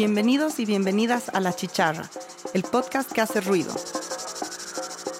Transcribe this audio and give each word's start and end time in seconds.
Bienvenidos 0.00 0.58
y 0.58 0.64
bienvenidas 0.64 1.28
a 1.28 1.40
La 1.40 1.52
Chicharra, 1.52 2.08
el 2.54 2.62
podcast 2.62 3.12
que 3.12 3.20
hace 3.20 3.42
ruido. 3.42 3.74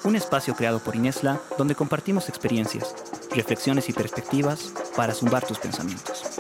Un 0.05 0.17
espacio 0.17 0.55
creado 0.57 0.79
por 0.79 0.97
Inesla 0.97 1.39
donde 1.59 1.75
compartimos 1.75 2.31
experiencias, 2.31 2.97
reflexiones 3.31 3.91
y 3.91 3.93
perspectivas 3.93 4.73
para 4.97 5.13
zumbar 5.13 5.47
tus 5.47 5.59
pensamientos. 5.59 6.31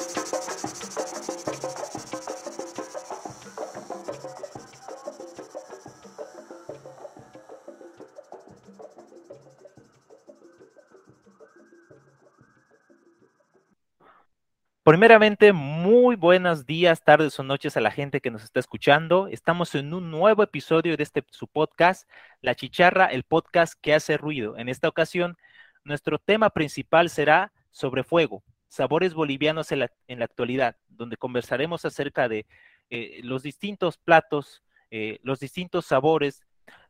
Primeramente, 14.82 15.52
muy 15.90 16.14
buenos 16.14 16.66
días, 16.66 17.02
tardes 17.02 17.36
o 17.40 17.42
noches 17.42 17.76
a 17.76 17.80
la 17.80 17.90
gente 17.90 18.20
que 18.20 18.30
nos 18.30 18.44
está 18.44 18.60
escuchando. 18.60 19.26
Estamos 19.26 19.74
en 19.74 19.92
un 19.92 20.08
nuevo 20.12 20.44
episodio 20.44 20.96
de 20.96 21.02
este 21.02 21.24
su 21.32 21.48
podcast, 21.48 22.08
La 22.40 22.54
Chicharra, 22.54 23.06
el 23.06 23.24
podcast 23.24 23.74
que 23.80 23.92
hace 23.92 24.16
ruido. 24.16 24.56
En 24.56 24.68
esta 24.68 24.86
ocasión, 24.86 25.36
nuestro 25.82 26.20
tema 26.20 26.50
principal 26.50 27.10
será 27.10 27.52
sobre 27.72 28.04
fuego, 28.04 28.44
sabores 28.68 29.14
bolivianos 29.14 29.72
en 29.72 29.80
la, 29.80 29.90
actualidad, 30.20 30.76
donde 30.88 31.16
conversaremos 31.16 31.84
acerca 31.84 32.28
de 32.28 32.46
eh, 32.90 33.18
los 33.24 33.42
distintos 33.42 33.98
platos, 33.98 34.62
eh, 34.92 35.18
los 35.24 35.40
distintos 35.40 35.86
sabores, 35.86 36.44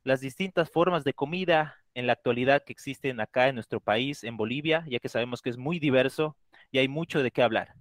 las 0.05 0.21
distintas 0.21 0.69
formas 0.69 1.05
de 1.05 1.15
comida 1.15 1.79
en 1.95 2.07
la 2.07 2.13
actualidad 2.13 2.65
que 2.65 2.75
existen 2.75 3.19
acá 3.21 3.49
en 3.49 3.55
nuestro 3.55 3.81
país, 3.81 4.25
en 4.25 4.37
Bolivia, 4.37 4.85
ya 4.87 4.99
que 4.99 5.09
sabemos 5.09 5.41
que 5.41 5.49
es 5.49 5.57
muy 5.57 5.79
diverso 5.79 6.37
y 6.71 6.81
hay 6.81 6.89
mucho 6.89 7.23
de 7.23 7.31
qué 7.31 7.43
hablar. 7.43 7.80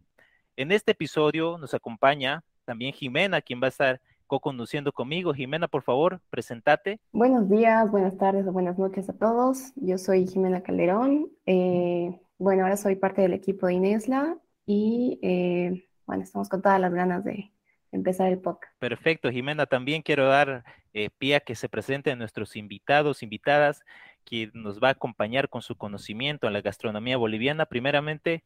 En 0.59 0.73
este 0.73 0.91
episodio 0.91 1.57
nos 1.57 1.73
acompaña 1.73 2.43
también 2.65 2.91
Jimena, 2.91 3.39
quien 3.39 3.61
va 3.61 3.67
a 3.67 3.69
estar 3.69 4.01
co-conduciendo 4.27 4.91
conmigo. 4.91 5.33
Jimena, 5.33 5.69
por 5.69 5.83
favor, 5.83 6.19
presentate. 6.29 6.99
Buenos 7.13 7.49
días, 7.49 7.89
buenas 7.89 8.17
tardes 8.17 8.45
o 8.45 8.51
buenas 8.51 8.77
noches 8.77 9.07
a 9.07 9.13
todos. 9.13 9.71
Yo 9.77 9.97
soy 9.97 10.27
Jimena 10.27 10.61
Calderón. 10.61 11.29
Eh, 11.45 12.19
bueno, 12.37 12.63
ahora 12.63 12.75
soy 12.75 12.97
parte 12.97 13.21
del 13.21 13.31
equipo 13.31 13.67
de 13.67 13.75
Inesla 13.75 14.37
y 14.65 15.17
eh, 15.21 15.87
bueno, 16.05 16.23
estamos 16.23 16.49
con 16.49 16.61
todas 16.61 16.81
las 16.81 16.93
ganas 16.93 17.23
de 17.23 17.53
empezar 17.93 18.27
el 18.27 18.39
podcast. 18.39 18.77
Perfecto, 18.79 19.31
Jimena. 19.31 19.65
También 19.65 20.01
quiero 20.01 20.27
dar 20.27 20.65
eh, 20.93 21.09
pie 21.17 21.37
a 21.37 21.39
que 21.39 21.55
se 21.55 21.69
presenten 21.69 22.19
nuestros 22.19 22.57
invitados, 22.57 23.23
invitadas, 23.23 23.85
quien 24.25 24.51
nos 24.53 24.81
va 24.81 24.89
a 24.89 24.91
acompañar 24.91 25.47
con 25.47 25.61
su 25.61 25.77
conocimiento 25.77 26.47
en 26.47 26.53
la 26.53 26.59
gastronomía 26.59 27.15
boliviana. 27.15 27.65
Primeramente, 27.65 28.43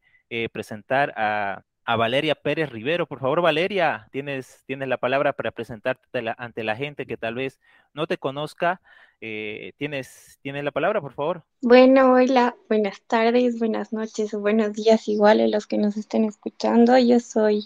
presentar 0.51 1.13
a 1.15 1.63
a 1.85 1.95
Valeria 1.95 2.35
Pérez 2.35 2.69
Rivero. 2.69 3.05
Por 3.05 3.19
favor, 3.19 3.41
Valeria, 3.41 4.07
tienes, 4.11 4.63
tienes 4.65 4.87
la 4.87 4.97
palabra 4.97 5.33
para 5.33 5.51
presentarte 5.51 6.01
ante 6.37 6.63
la 6.63 6.75
gente 6.75 7.05
que 7.05 7.17
tal 7.17 7.35
vez 7.35 7.59
no 7.93 8.07
te 8.07 8.17
conozca. 8.17 8.81
Eh, 9.21 9.73
¿tienes, 9.77 10.39
¿Tienes 10.41 10.63
la 10.63 10.71
palabra, 10.71 10.99
por 10.99 11.13
favor? 11.13 11.43
Bueno, 11.61 12.13
hola, 12.13 12.55
buenas 12.67 13.01
tardes, 13.01 13.57
buenas 13.57 13.93
noches 13.93 14.33
o 14.33 14.39
buenos 14.39 14.73
días 14.73 15.07
igual 15.07 15.39
a 15.39 15.47
los 15.47 15.65
que 15.65 15.77
nos 15.77 15.95
estén 15.95 16.25
escuchando. 16.25 16.97
Yo 16.97 17.19
soy 17.19 17.65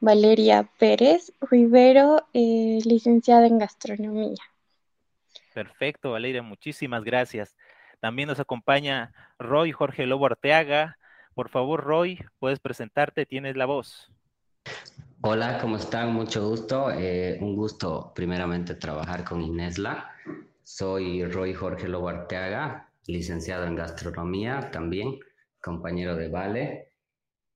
Valeria 0.00 0.68
Pérez 0.78 1.32
Rivero, 1.40 2.26
eh, 2.32 2.78
licenciada 2.84 3.46
en 3.46 3.58
gastronomía. 3.58 4.42
Perfecto, 5.52 6.12
Valeria, 6.12 6.42
muchísimas 6.42 7.04
gracias. 7.04 7.56
También 8.00 8.28
nos 8.28 8.38
acompaña 8.38 9.12
Roy 9.38 9.72
Jorge 9.72 10.06
Lobo 10.06 10.26
Arteaga, 10.26 10.98
por 11.34 11.48
favor, 11.48 11.84
Roy, 11.84 12.18
puedes 12.38 12.60
presentarte, 12.60 13.26
tienes 13.26 13.56
la 13.56 13.66
voz. 13.66 14.10
Hola, 15.20 15.58
¿cómo 15.60 15.76
están? 15.76 16.12
Mucho 16.12 16.48
gusto. 16.48 16.90
Eh, 16.90 17.38
un 17.40 17.56
gusto 17.56 18.12
primeramente 18.14 18.74
trabajar 18.74 19.24
con 19.24 19.42
Inesla. 19.42 20.10
Soy 20.62 21.24
Roy 21.24 21.54
Jorge 21.54 21.88
Lobo 21.88 22.08
Arteaga, 22.08 22.90
licenciado 23.06 23.66
en 23.66 23.74
gastronomía 23.74 24.70
también, 24.70 25.18
compañero 25.60 26.14
de 26.16 26.28
Vale. 26.28 26.92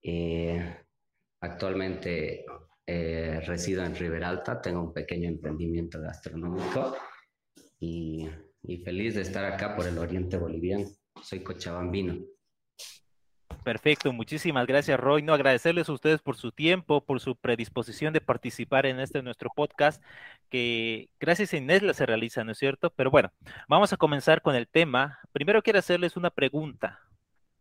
Eh, 0.03 0.77
actualmente 1.41 2.45
eh, 2.87 3.41
resido 3.47 3.85
en 3.85 3.95
Riberalta, 3.95 4.61
tengo 4.61 4.81
un 4.81 4.93
pequeño 4.93 5.29
emprendimiento 5.29 6.01
gastronómico 6.01 6.97
y, 7.79 8.29
y 8.63 8.79
feliz 8.79 9.15
de 9.15 9.23
estar 9.23 9.45
acá 9.45 9.77
por 9.77 9.87
el 9.87 9.99
oriente 9.99 10.37
boliviano. 10.37 10.87
Soy 11.23 11.41
cochabambino. 11.41 12.19
Perfecto, 13.65 14.13
muchísimas 14.13 14.67
gracias 14.67 14.99
Roy. 14.99 15.23
No 15.23 15.35
agradecerles 15.35 15.89
a 15.89 15.93
ustedes 15.93 16.21
por 16.23 16.37
su 16.37 16.53
tiempo, 16.53 17.03
por 17.03 17.21
su 17.21 17.37
predisposición 17.37 18.13
de 18.13 18.21
participar 18.21 18.87
en 18.87 19.01
este 19.01 19.23
nuestro 19.23 19.51
podcast, 19.55 20.03
que 20.49 21.09
gracias 21.21 21.53
a 21.53 21.57
Inés 21.57 21.83
se 21.97 22.07
realiza, 22.07 22.45
¿no 22.45 22.53
es 22.53 22.59
cierto? 22.59 22.91
Pero 22.91 23.11
bueno, 23.11 23.31
vamos 23.69 23.93
a 23.93 23.97
comenzar 23.97 24.43
con 24.43 24.55
el 24.55 24.69
tema. 24.69 25.19
Primero 25.33 25.63
quiero 25.63 25.79
hacerles 25.79 26.17
una 26.17 26.31
pregunta, 26.31 27.01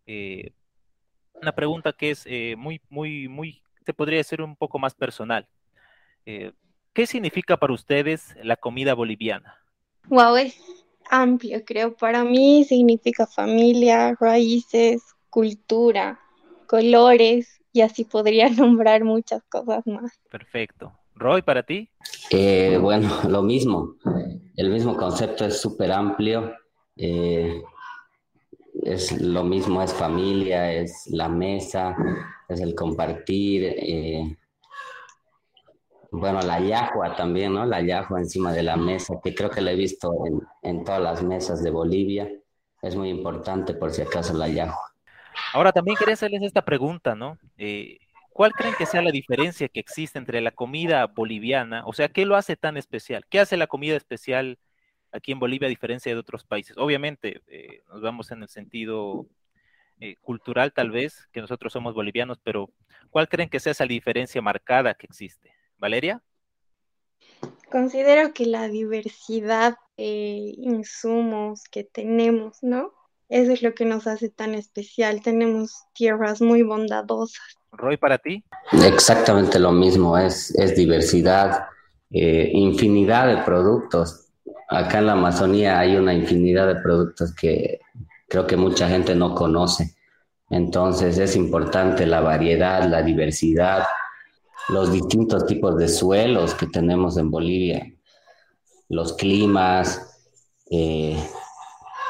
eh, 0.06 0.54
una 1.42 1.54
pregunta 1.54 1.94
que 1.94 2.12
es 2.12 2.24
eh, 2.26 2.56
muy, 2.58 2.82
muy, 2.90 3.28
muy, 3.28 3.62
se 3.86 3.94
podría 3.94 4.18
decir 4.18 4.42
un 4.42 4.56
poco 4.56 4.80
más 4.80 4.94
personal. 4.94 5.48
Eh, 6.26 6.54
¿Qué 6.94 7.06
significa 7.06 7.58
para 7.58 7.74
ustedes 7.74 8.36
la 8.44 8.56
comida 8.56 8.94
boliviana? 8.94 9.56
Wow, 10.06 10.38
es 10.38 10.58
amplio, 11.10 11.64
creo. 11.66 11.96
Para 11.96 12.24
mí 12.24 12.64
significa 12.64 13.28
familia, 13.28 14.16
raíces, 14.20 15.04
cultura, 15.30 16.20
colores 16.68 17.62
y 17.74 17.82
así 17.82 18.04
podría 18.06 18.50
nombrar 18.50 19.04
muchas 19.04 19.44
cosas 19.50 19.86
más. 19.88 20.20
Perfecto. 20.30 20.94
Roy, 21.16 21.42
¿para 21.42 21.64
ti? 21.64 21.90
Eh, 22.30 22.78
bueno, 22.80 23.10
lo 23.30 23.42
mismo. 23.42 23.96
El 24.56 24.70
mismo 24.70 24.96
concepto 24.96 25.46
es 25.46 25.60
súper 25.60 25.92
amplio. 25.92 26.54
Eh, 26.96 27.62
es 28.84 29.20
lo 29.22 29.44
mismo, 29.44 29.82
es 29.82 29.94
familia, 29.94 30.72
es 30.72 31.08
la 31.08 31.28
mesa, 31.28 31.96
es 32.48 32.62
el 32.62 32.76
compartir. 32.76 33.64
Eh, 33.78 34.38
bueno, 36.12 36.42
la 36.42 36.60
yahua 36.60 37.16
también, 37.16 37.54
¿no? 37.54 37.66
La 37.66 37.82
yahua 37.82 38.20
encima 38.20 38.54
de 38.54 38.64
la 38.64 38.78
mesa, 38.78 39.20
que 39.24 39.34
creo 39.34 39.50
que 39.50 39.62
la 39.62 39.72
he 39.72 39.76
visto 39.76 40.14
en, 40.26 40.42
en 40.62 40.84
todas 40.84 41.02
las 41.02 41.24
mesas 41.24 41.64
de 41.64 41.72
Bolivia. 41.72 42.32
Es 42.82 42.96
muy 42.96 43.10
importante 43.10 43.74
por 43.74 43.92
si 43.92 44.04
acaso 44.04 44.34
la 44.36 44.48
yahua. 44.48 44.97
Ahora 45.54 45.72
también 45.72 45.98
quería 45.98 46.14
hacerles 46.14 46.42
esta 46.44 46.64
pregunta, 46.64 47.16
¿no? 47.16 47.38
Eh, 47.58 48.00
¿Cuál 48.32 48.52
creen 48.52 48.76
que 48.78 48.86
sea 48.86 49.02
la 49.02 49.12
diferencia 49.12 49.68
que 49.68 49.80
existe 49.80 50.20
entre 50.20 50.42
la 50.42 50.52
comida 50.52 51.08
boliviana? 51.08 51.84
O 51.88 51.94
sea, 51.94 52.10
¿qué 52.10 52.26
lo 52.26 52.36
hace 52.36 52.56
tan 52.56 52.78
especial? 52.78 53.26
¿Qué 53.30 53.40
hace 53.40 53.58
la 53.58 53.66
comida 53.66 53.96
especial 53.96 54.60
aquí 55.12 55.32
en 55.32 55.40
Bolivia 55.40 55.66
a 55.66 55.70
diferencia 55.70 56.14
de 56.14 56.20
otros 56.20 56.44
países? 56.44 56.78
Obviamente, 56.78 57.42
eh, 57.48 57.82
nos 57.90 58.02
vamos 58.02 58.30
en 58.32 58.44
el 58.44 58.50
sentido 58.50 59.28
eh, 60.00 60.16
cultural 60.22 60.72
tal 60.72 60.92
vez, 60.92 61.28
que 61.32 61.42
nosotros 61.42 61.74
somos 61.74 61.96
bolivianos, 61.96 62.38
pero 62.44 62.70
¿cuál 63.10 63.28
creen 63.28 63.50
que 63.50 63.60
sea 63.60 63.72
esa 63.72 63.88
diferencia 63.88 64.40
marcada 64.44 64.94
que 64.94 65.08
existe? 65.08 65.52
Valeria? 65.80 66.22
Considero 67.72 68.32
que 68.34 68.46
la 68.46 68.68
diversidad 68.68 69.78
de 69.98 70.54
insumos 70.58 71.64
que 71.64 71.84
tenemos, 71.84 72.60
¿no? 72.62 72.94
Eso 73.30 73.52
es 73.52 73.62
lo 73.62 73.74
que 73.74 73.86
nos 73.86 74.08
hace 74.08 74.30
tan 74.30 74.56
especial. 74.56 75.22
Tenemos 75.22 75.84
tierras 75.94 76.42
muy 76.42 76.64
bondadosas. 76.64 77.58
Roy, 77.72 77.98
para 77.98 78.18
ti. 78.18 78.44
Exactamente 78.86 79.60
lo 79.60 79.72
mismo, 79.72 80.18
es, 80.18 80.56
es 80.56 80.76
diversidad, 80.76 81.68
eh, 82.10 82.50
infinidad 82.54 83.28
de 83.28 83.44
productos. 83.44 84.30
Acá 84.70 85.00
en 85.00 85.08
la 85.08 85.14
Amazonía 85.14 85.80
hay 85.80 85.96
una 85.96 86.14
infinidad 86.14 86.68
de 86.68 86.82
productos 86.82 87.36
que 87.36 87.80
creo 88.28 88.48
que 88.48 88.58
mucha 88.58 88.88
gente 88.88 89.14
no 89.16 89.36
conoce. 89.36 89.96
Entonces 90.50 91.18
es 91.18 91.36
importante 91.36 92.06
la 92.06 92.22
variedad, 92.22 92.88
la 92.90 93.02
diversidad, 93.02 93.84
los 94.70 94.92
distintos 94.92 95.46
tipos 95.46 95.78
de 95.78 95.88
suelos 95.90 96.54
que 96.54 96.68
tenemos 96.68 97.18
en 97.18 97.30
Bolivia, 97.30 97.94
los 98.90 99.14
climas, 99.14 100.18
eh, 100.70 101.18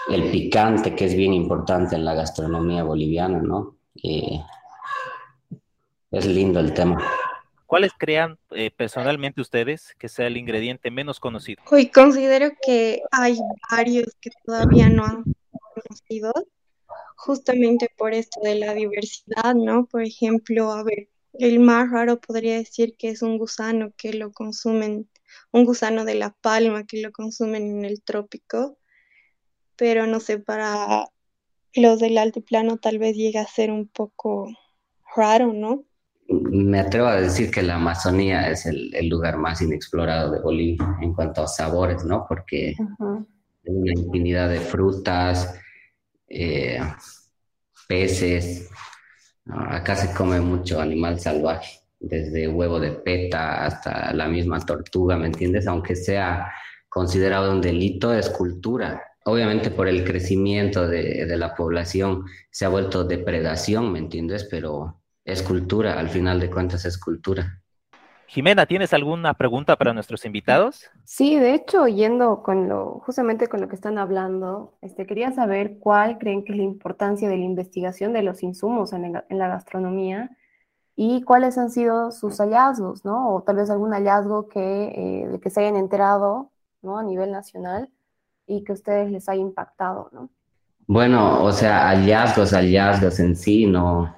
el 0.10 0.32
picante, 0.32 0.96
que 0.96 1.06
es 1.06 1.16
bien 1.16 1.34
importante 1.34 1.96
en 1.96 2.06
la 2.06 2.14
gastronomía 2.14 2.84
boliviana, 2.84 3.40
¿no? 3.40 3.76
es 6.12 6.26
lindo 6.26 6.60
el 6.60 6.74
tema. 6.74 6.98
¿Cuáles 7.66 7.92
crean 7.98 8.40
eh, 8.52 8.72
personalmente 8.72 9.42
ustedes 9.42 9.94
que 9.98 10.08
sea 10.08 10.28
el 10.28 10.38
ingrediente 10.38 10.90
menos 10.90 11.20
conocido? 11.20 11.62
Hoy 11.70 11.90
considero 11.90 12.52
que 12.62 13.02
hay 13.12 13.38
varios 13.70 14.16
que 14.22 14.30
todavía 14.46 14.90
no 14.90 15.04
han 15.04 15.24
conocido, 15.74 16.32
justamente 17.18 17.90
por 17.98 18.14
esto 18.14 18.40
de 18.42 18.56
la 18.56 18.74
diversidad, 18.74 19.54
¿no? 19.56 19.86
Por 19.86 20.04
ejemplo, 20.04 20.72
a 20.72 20.84
ver, 20.84 21.10
el 21.34 21.60
más 21.60 21.92
raro 21.92 22.22
podría 22.22 22.56
decir 22.56 22.96
que 22.98 23.10
es 23.10 23.22
un 23.22 23.38
gusano 23.38 23.92
que 23.98 24.14
lo 24.14 24.32
consumen, 24.32 25.10
un 25.52 25.66
gusano 25.66 26.06
de 26.06 26.16
la 26.16 26.30
palma 26.40 26.86
que 26.86 27.02
lo 27.02 27.12
consumen 27.12 27.64
en 27.64 27.86
el 27.86 28.02
trópico 28.02 28.78
pero 29.78 30.08
no 30.08 30.20
sé, 30.20 30.40
para 30.40 31.06
los 31.74 32.00
del 32.00 32.18
altiplano 32.18 32.78
tal 32.78 33.00
vez 33.00 33.16
llegue 33.16 33.40
a 33.40 33.48
ser 33.48 33.72
un 33.72 33.88
poco 33.88 34.50
raro, 35.16 35.54
¿no? 35.54 35.86
me 36.30 36.80
atrevo 36.80 37.08
a 37.08 37.22
decir 37.22 37.50
que 37.52 37.62
la 37.62 37.76
Amazonía 37.76 38.50
es 38.50 38.66
el, 38.66 39.08
lugar 39.08 39.38
más 39.38 39.62
inexplorado 39.62 40.32
de 40.32 40.40
Bolivia 40.40 40.98
en 41.02 41.14
cuanto 41.14 41.44
a 41.44 41.48
sabores, 41.48 42.04
¿no? 42.04 42.26
Porque 42.28 42.76
hay 43.00 43.74
una 43.74 43.94
infinidad 43.94 44.50
de 44.50 44.60
frutas, 44.60 45.60
eh, 46.28 46.80
peces. 47.88 48.70
Acá 49.46 49.96
se 49.96 50.14
come 50.14 50.42
mucho 50.42 50.82
animal 50.82 51.20
salvaje, 51.20 51.80
desde 52.00 52.50
huevo 52.50 52.80
de 52.80 52.92
peta 52.92 53.66
hasta 53.66 54.14
la 54.14 54.28
misma 54.28 54.60
tortuga, 54.60 55.16
¿me 55.16 55.28
entiendes? 55.28 55.68
Aunque 55.68 55.96
sea 55.96 56.52
considerado 56.90 57.54
un 57.54 57.62
delito, 57.62 58.14
es 58.14 58.30
cultura. 58.30 59.02
Obviamente 59.28 59.72
por 59.72 59.90
el 59.90 60.06
crecimiento 60.06 60.88
de, 60.88 61.26
de 61.26 61.38
la 61.38 61.54
población 61.54 62.24
se 62.50 62.64
ha 62.64 62.70
vuelto 62.70 63.04
depredación, 63.04 63.92
¿me 63.92 64.00
entiendes? 64.00 64.48
Pero 64.50 65.02
es 65.26 65.44
cultura, 65.44 66.00
al 66.00 66.08
final 66.08 66.40
de 66.40 66.50
cuentas 66.50 66.86
es 66.86 66.98
cultura. 66.98 67.62
Jimena, 68.28 68.66
¿tienes 68.66 68.94
alguna 68.94 69.34
pregunta 69.34 69.76
para 69.76 69.92
nuestros 69.92 70.24
invitados? 70.24 70.90
Sí, 71.04 71.38
de 71.38 71.56
hecho, 71.56 71.88
yendo 71.88 72.42
con 72.42 72.70
lo, 72.70 73.02
justamente 73.06 73.48
con 73.48 73.60
lo 73.60 73.68
que 73.68 73.76
están 73.76 73.98
hablando, 73.98 74.78
este, 74.82 75.06
quería 75.06 75.34
saber 75.34 75.78
cuál 75.78 76.20
creen 76.20 76.46
que 76.46 76.54
es 76.54 76.58
la 76.58 76.64
importancia 76.64 77.28
de 77.28 77.36
la 77.36 77.44
investigación 77.44 78.14
de 78.14 78.24
los 78.24 78.44
insumos 78.44 78.94
en 78.94 79.12
la, 79.12 79.26
en 79.28 79.40
la 79.40 79.50
gastronomía 79.50 80.30
y 80.96 81.24
cuáles 81.24 81.58
han 81.58 81.70
sido 81.70 82.12
sus 82.14 82.38
hallazgos, 82.38 83.04
¿no? 83.04 83.36
O 83.36 83.44
tal 83.44 83.58
vez 83.58 83.70
algún 83.70 83.92
hallazgo 83.92 84.48
que, 84.48 84.62
eh, 85.24 85.28
de 85.28 85.40
que 85.42 85.50
se 85.50 85.60
hayan 85.60 85.76
enterado, 85.76 86.54
¿no? 86.82 86.98
A 86.98 87.04
nivel 87.04 87.32
nacional 87.32 87.90
y 88.48 88.64
que 88.64 88.72
a 88.72 88.76
ustedes 88.76 89.12
les 89.12 89.28
haya 89.30 89.42
impactado, 89.42 90.10
¿no? 90.14 90.30
Bueno, 90.88 91.44
o 91.44 91.52
sea, 91.52 91.90
hallazgos, 91.90 92.52
hallazgos 92.52 93.20
en 93.20 93.36
sí, 93.36 93.68
no, 93.68 94.16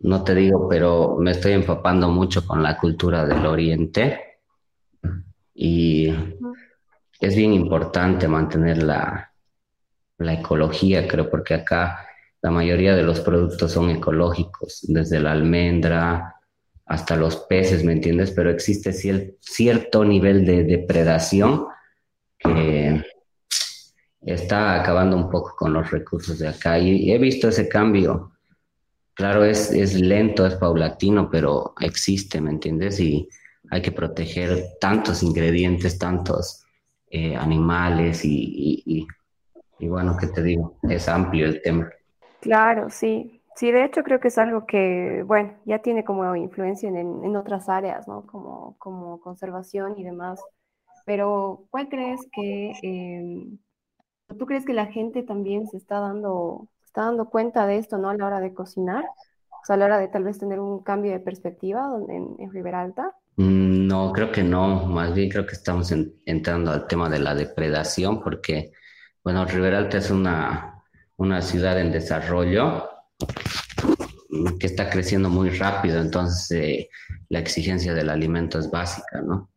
no 0.00 0.22
te 0.22 0.34
digo, 0.34 0.68
pero 0.68 1.16
me 1.18 1.30
estoy 1.30 1.52
empapando 1.52 2.08
mucho 2.10 2.46
con 2.46 2.62
la 2.62 2.76
cultura 2.76 3.24
del 3.24 3.46
Oriente 3.46 4.40
y 5.54 6.12
es 7.18 7.34
bien 7.34 7.54
importante 7.54 8.28
mantener 8.28 8.82
la, 8.82 9.32
la 10.18 10.34
ecología, 10.34 11.08
creo, 11.08 11.30
porque 11.30 11.54
acá 11.54 12.06
la 12.42 12.50
mayoría 12.50 12.94
de 12.94 13.02
los 13.02 13.20
productos 13.20 13.72
son 13.72 13.90
ecológicos, 13.90 14.80
desde 14.88 15.18
la 15.20 15.32
almendra 15.32 16.36
hasta 16.86 17.16
los 17.16 17.36
peces, 17.36 17.84
¿me 17.84 17.92
entiendes? 17.92 18.32
Pero 18.32 18.50
existe 18.50 18.92
cierto 18.92 20.04
nivel 20.04 20.44
de 20.44 20.64
depredación 20.64 21.66
que 22.38 23.04
está 24.22 24.80
acabando 24.80 25.16
un 25.16 25.30
poco 25.30 25.54
con 25.56 25.72
los 25.72 25.90
recursos 25.90 26.38
de 26.38 26.48
acá 26.48 26.78
y 26.78 27.10
he 27.10 27.18
visto 27.18 27.48
ese 27.48 27.68
cambio 27.68 28.32
Claro, 29.20 29.44
es, 29.44 29.70
es 29.70 30.00
lento, 30.00 30.46
es 30.46 30.54
paulatino, 30.54 31.28
pero 31.30 31.74
existe, 31.80 32.40
¿me 32.40 32.52
entiendes? 32.52 32.98
Y 33.00 33.28
hay 33.70 33.82
que 33.82 33.92
proteger 33.92 34.78
tantos 34.80 35.22
ingredientes, 35.22 35.98
tantos 35.98 36.64
eh, 37.10 37.36
animales 37.36 38.24
y, 38.24 39.06
y, 39.78 39.86
bueno, 39.86 40.16
¿qué 40.18 40.26
te 40.28 40.42
digo? 40.42 40.78
Es 40.88 41.06
amplio 41.06 41.44
el 41.44 41.60
tema. 41.60 41.90
Claro, 42.40 42.88
sí. 42.88 43.42
Sí, 43.56 43.70
de 43.70 43.84
hecho 43.84 44.02
creo 44.04 44.20
que 44.20 44.28
es 44.28 44.38
algo 44.38 44.64
que, 44.64 45.22
bueno, 45.26 45.52
ya 45.66 45.80
tiene 45.80 46.02
como 46.02 46.34
influencia 46.34 46.88
en, 46.88 46.96
en 46.96 47.36
otras 47.36 47.68
áreas, 47.68 48.08
¿no? 48.08 48.24
Como, 48.24 48.78
como 48.78 49.20
conservación 49.20 49.98
y 49.98 50.04
demás. 50.04 50.40
Pero, 51.04 51.66
¿cuál 51.68 51.90
crees 51.90 52.20
que, 52.32 52.72
em, 52.82 53.58
tú 54.38 54.46
crees 54.46 54.64
que 54.64 54.72
la 54.72 54.86
gente 54.86 55.22
también 55.22 55.66
se 55.68 55.76
está 55.76 56.00
dando 56.00 56.68
está 56.90 57.04
dando 57.04 57.30
cuenta 57.30 57.66
de 57.66 57.78
esto, 57.78 57.98
¿no? 57.98 58.08
A 58.10 58.16
la 58.16 58.26
hora 58.26 58.40
de 58.40 58.52
cocinar, 58.52 59.04
o 59.04 59.64
sea, 59.64 59.74
a 59.74 59.78
la 59.78 59.84
hora 59.84 59.98
de 59.98 60.08
tal 60.08 60.24
vez 60.24 60.38
tener 60.38 60.58
un 60.58 60.82
cambio 60.82 61.12
de 61.12 61.20
perspectiva 61.20 61.88
en, 62.08 62.34
en 62.38 62.52
Ribera 62.52 62.80
Alta. 62.80 63.14
Mm, 63.36 63.86
no, 63.86 64.12
creo 64.12 64.32
que 64.32 64.42
no, 64.42 64.86
más 64.86 65.14
bien 65.14 65.30
creo 65.30 65.46
que 65.46 65.54
estamos 65.54 65.92
entrando 66.26 66.72
al 66.72 66.88
tema 66.88 67.08
de 67.08 67.20
la 67.20 67.34
depredación, 67.34 68.20
porque, 68.20 68.72
bueno, 69.22 69.44
Ribera 69.44 69.78
Alta 69.78 69.98
es 69.98 70.10
una, 70.10 70.82
una 71.16 71.40
ciudad 71.42 71.80
en 71.80 71.92
desarrollo 71.92 72.88
que 74.58 74.66
está 74.66 74.90
creciendo 74.90 75.28
muy 75.28 75.50
rápido, 75.50 76.00
entonces 76.00 76.50
eh, 76.50 76.88
la 77.28 77.38
exigencia 77.38 77.94
del 77.94 78.10
alimento 78.10 78.58
es 78.58 78.70
básica, 78.70 79.20
¿no? 79.20 79.49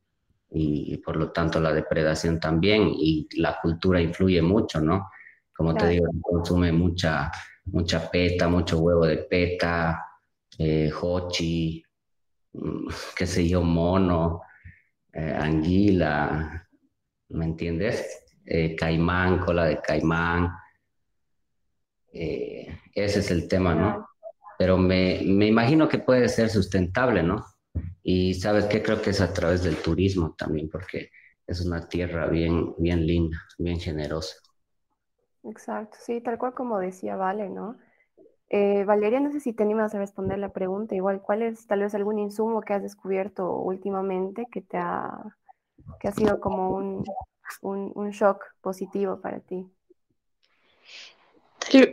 Y, 0.56 0.94
y, 0.94 0.98
por 0.98 1.18
lo 1.18 1.32
tanto 1.32 1.60
la 1.60 1.74
depredación 1.74 2.40
también 2.40 2.92
y 2.96 3.28
la 3.38 3.58
cultura 3.60 4.00
influye 4.00 4.42
mucho, 4.42 4.80
¿no? 4.80 5.10
Como 5.56 5.76
te 5.76 5.88
digo, 5.88 6.08
consume 6.22 6.72
mucha, 6.72 7.32
mucha 7.66 8.10
peta, 8.10 8.48
mucho 8.48 8.80
huevo 8.80 9.06
de 9.06 9.18
peta, 9.18 10.04
eh, 10.58 10.92
hochi, 11.02 11.84
mm, 12.54 12.88
qué 13.16 13.26
sé 13.26 13.48
yo, 13.48 13.62
mono, 13.62 14.42
eh, 15.12 15.36
anguila, 15.38 16.68
¿me 17.30 17.46
entiendes? 17.46 18.26
Eh, 18.46 18.76
caimán, 18.76 19.40
cola 19.40 19.66
de 19.66 19.80
caimán. 19.82 20.52
ese 22.12 23.20
es 23.20 23.32
el 23.32 23.48
tema, 23.48 23.74
¿no? 23.74 24.08
Pero 24.58 24.78
me, 24.78 25.22
me 25.26 25.48
imagino 25.48 25.90
que 25.90 26.00
puede 26.00 26.30
ser 26.30 26.50
sustentable, 26.50 27.24
¿no? 27.24 27.46
Y 28.04 28.34
sabes 28.34 28.66
qué, 28.66 28.84
creo 28.84 29.02
que 29.02 29.12
es 29.12 29.22
a 29.22 29.34
través 29.34 29.64
del 29.64 29.78
turismo 29.78 30.36
también, 30.38 30.70
porque 30.70 31.10
es 31.48 31.66
una 31.66 31.88
tierra 31.88 32.28
bien, 32.28 32.76
bien 32.78 33.06
linda, 33.06 33.38
bien 33.58 33.80
generosa. 33.80 34.36
Exacto, 35.44 35.98
sí, 36.00 36.22
tal 36.22 36.38
cual 36.38 36.54
como 36.54 36.80
decía 36.80 37.16
Vale, 37.16 37.50
¿no? 37.50 37.78
Eh, 38.50 38.84
Valeria, 38.86 39.20
no 39.20 39.32
sé 39.32 39.40
si 39.40 39.52
te 39.54 39.64
animas 39.64 39.96
a 39.96 39.98
responder 39.98 40.38
la 40.38 40.50
pregunta, 40.50 40.96
igual, 40.96 41.22
¿cuál 41.22 41.42
es 41.42 41.66
tal 41.66 41.80
vez 41.80 41.96
algún 41.96 42.20
insumo 42.20 42.62
que 42.62 42.74
has 42.74 42.84
descubierto 42.84 43.52
últimamente 43.58 44.46
que 44.52 44.62
te 44.62 44.78
ha, 44.78 45.36
que 46.00 46.08
ha 46.08 46.12
sido 46.12 46.40
como 46.40 46.70
un, 46.70 47.04
un, 47.62 48.10
shock 48.12 48.44
positivo 48.62 49.22
para 49.22 49.40
ti? 49.40 49.68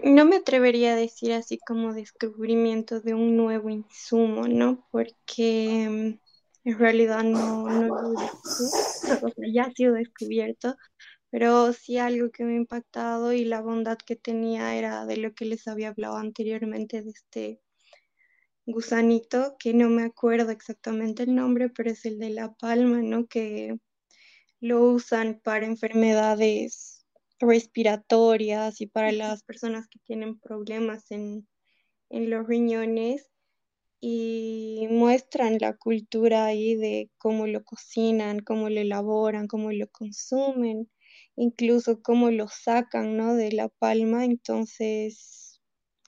No 0.05 0.25
me 0.25 0.37
atrevería 0.37 0.93
a 0.93 0.97
decir 0.97 1.33
así 1.33 1.59
como 1.59 1.95
descubrimiento 1.95 3.01
de 3.01 3.15
un 3.15 3.37
nuevo 3.37 3.71
insumo, 3.71 4.49
¿no? 4.49 4.87
Porque 4.91 6.19
mm, 6.65 6.69
en 6.69 6.79
realidad 6.79 7.23
no, 7.25 7.69
no 7.69 8.15
ya 9.53 9.65
ha 9.65 9.73
sido 9.73 9.95
descubierto, 9.95 10.77
pero 11.31 11.73
sí 11.73 11.99
algo 11.99 12.31
que 12.31 12.45
me 12.45 12.55
ha 12.55 12.57
impactado 12.57 13.33
y 13.33 13.45
la 13.45 13.61
bondad 13.61 13.99
que 13.99 14.17
tenía 14.17 14.75
era 14.77 15.07
de 15.07 15.17
lo 15.17 15.35
que 15.35 15.45
les 15.45 15.67
había 15.69 15.89
hablado 15.89 16.17
anteriormente 16.17 17.03
de 17.03 17.11
este 17.11 17.61
gusanito, 18.67 19.57
que 19.59 19.75
no 19.75 19.89
me 19.89 20.03
acuerdo 20.05 20.51
exactamente 20.51 21.25
el 21.25 21.35
nombre, 21.35 21.71
pero 21.71 21.91
es 21.91 22.05
el 22.05 22.19
de 22.19 22.31
la 22.31 22.53
palma, 22.55 23.03
¿no? 23.03 23.27
Que 23.27 23.79
lo 24.61 24.83
usan 24.83 25.41
para 25.43 25.67
enfermedades 25.67 27.00
respiratorias 27.41 28.81
y 28.81 28.87
para 28.87 29.13
las 29.13 29.43
personas 29.43 29.89
que 29.89 29.99
tienen 30.01 30.39
problemas 30.39 31.11
en, 31.11 31.49
en 32.11 32.31
los 32.31 32.47
riñones 32.47 33.31
y 34.01 34.87
muestran 34.91 35.59
la 35.61 35.77
cultura 35.77 36.47
ahí 36.47 36.77
de 36.77 37.11
cómo 37.19 37.47
lo 37.47 37.65
cocinan, 37.65 38.41
cómo 38.41 38.69
lo 38.69 38.81
elaboran, 38.81 39.49
cómo 39.49 39.73
lo 39.73 39.89
consumen 39.89 40.89
incluso 41.37 42.03
cómo 42.03 42.31
lo 42.31 42.49
sacan, 42.49 43.17
¿no? 43.17 43.35
De 43.35 43.53
la 43.53 43.69
palma, 43.69 44.25
entonces 44.25 45.61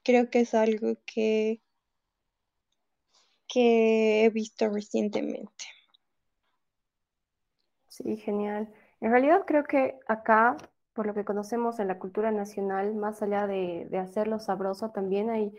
creo 0.04 0.30
que 0.30 0.40
es 0.40 0.54
algo 0.54 0.96
que, 1.06 1.62
que 3.48 4.24
he 4.24 4.30
visto 4.30 4.68
recientemente. 4.68 5.64
Sí, 7.88 8.16
genial. 8.16 8.72
En 9.00 9.10
realidad 9.10 9.44
creo 9.46 9.64
que 9.64 9.98
acá, 10.06 10.56
por 10.92 11.06
lo 11.06 11.14
que 11.14 11.24
conocemos 11.24 11.78
en 11.78 11.88
la 11.88 11.98
cultura 11.98 12.30
nacional, 12.30 12.94
más 12.94 13.22
allá 13.22 13.46
de, 13.46 13.88
hacerlo 13.98 14.38
sabroso, 14.38 14.90
también 14.90 15.30
hay 15.30 15.52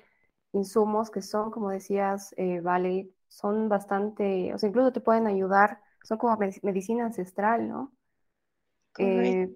insumos 0.52 1.10
que 1.10 1.22
son, 1.22 1.52
como 1.52 1.70
decías, 1.70 2.34
eh, 2.38 2.62
Vale, 2.62 3.10
son 3.28 3.70
bastante, 3.70 4.54
o 4.54 4.58
sea, 4.58 4.70
incluso 4.70 4.94
te 4.94 5.02
pueden 5.02 5.28
ayudar, 5.28 5.80
son 6.04 6.18
como 6.18 6.38
medicina 6.62 7.06
ancestral, 7.06 7.68
¿no? 7.68 7.94
Eh, 9.00 9.50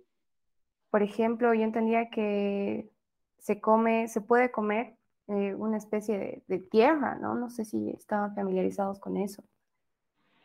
por 0.89 1.03
ejemplo, 1.03 1.53
yo 1.53 1.61
entendía 1.61 2.09
que 2.09 2.89
se 3.37 3.61
come, 3.61 4.07
se 4.07 4.21
puede 4.21 4.51
comer 4.51 4.97
eh, 5.27 5.53
una 5.55 5.77
especie 5.77 6.43
de, 6.47 6.59
tierra, 6.59 7.15
¿no? 7.15 7.35
No 7.35 7.49
sé 7.49 7.65
si 7.65 7.89
estaban 7.91 8.33
familiarizados 8.33 8.99
con 8.99 9.17
eso. 9.17 9.43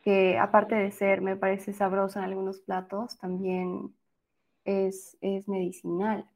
Que 0.02 0.38
aparte 0.38 0.74
de 0.74 0.90
ser, 0.90 1.22
me 1.22 1.36
parece 1.36 1.72
sabroso 1.72 2.18
en 2.18 2.24
algunos 2.26 2.60
platos, 2.60 3.16
también 3.18 3.94
es, 4.64 5.16
es 5.20 5.48
medicinal. 5.48 6.28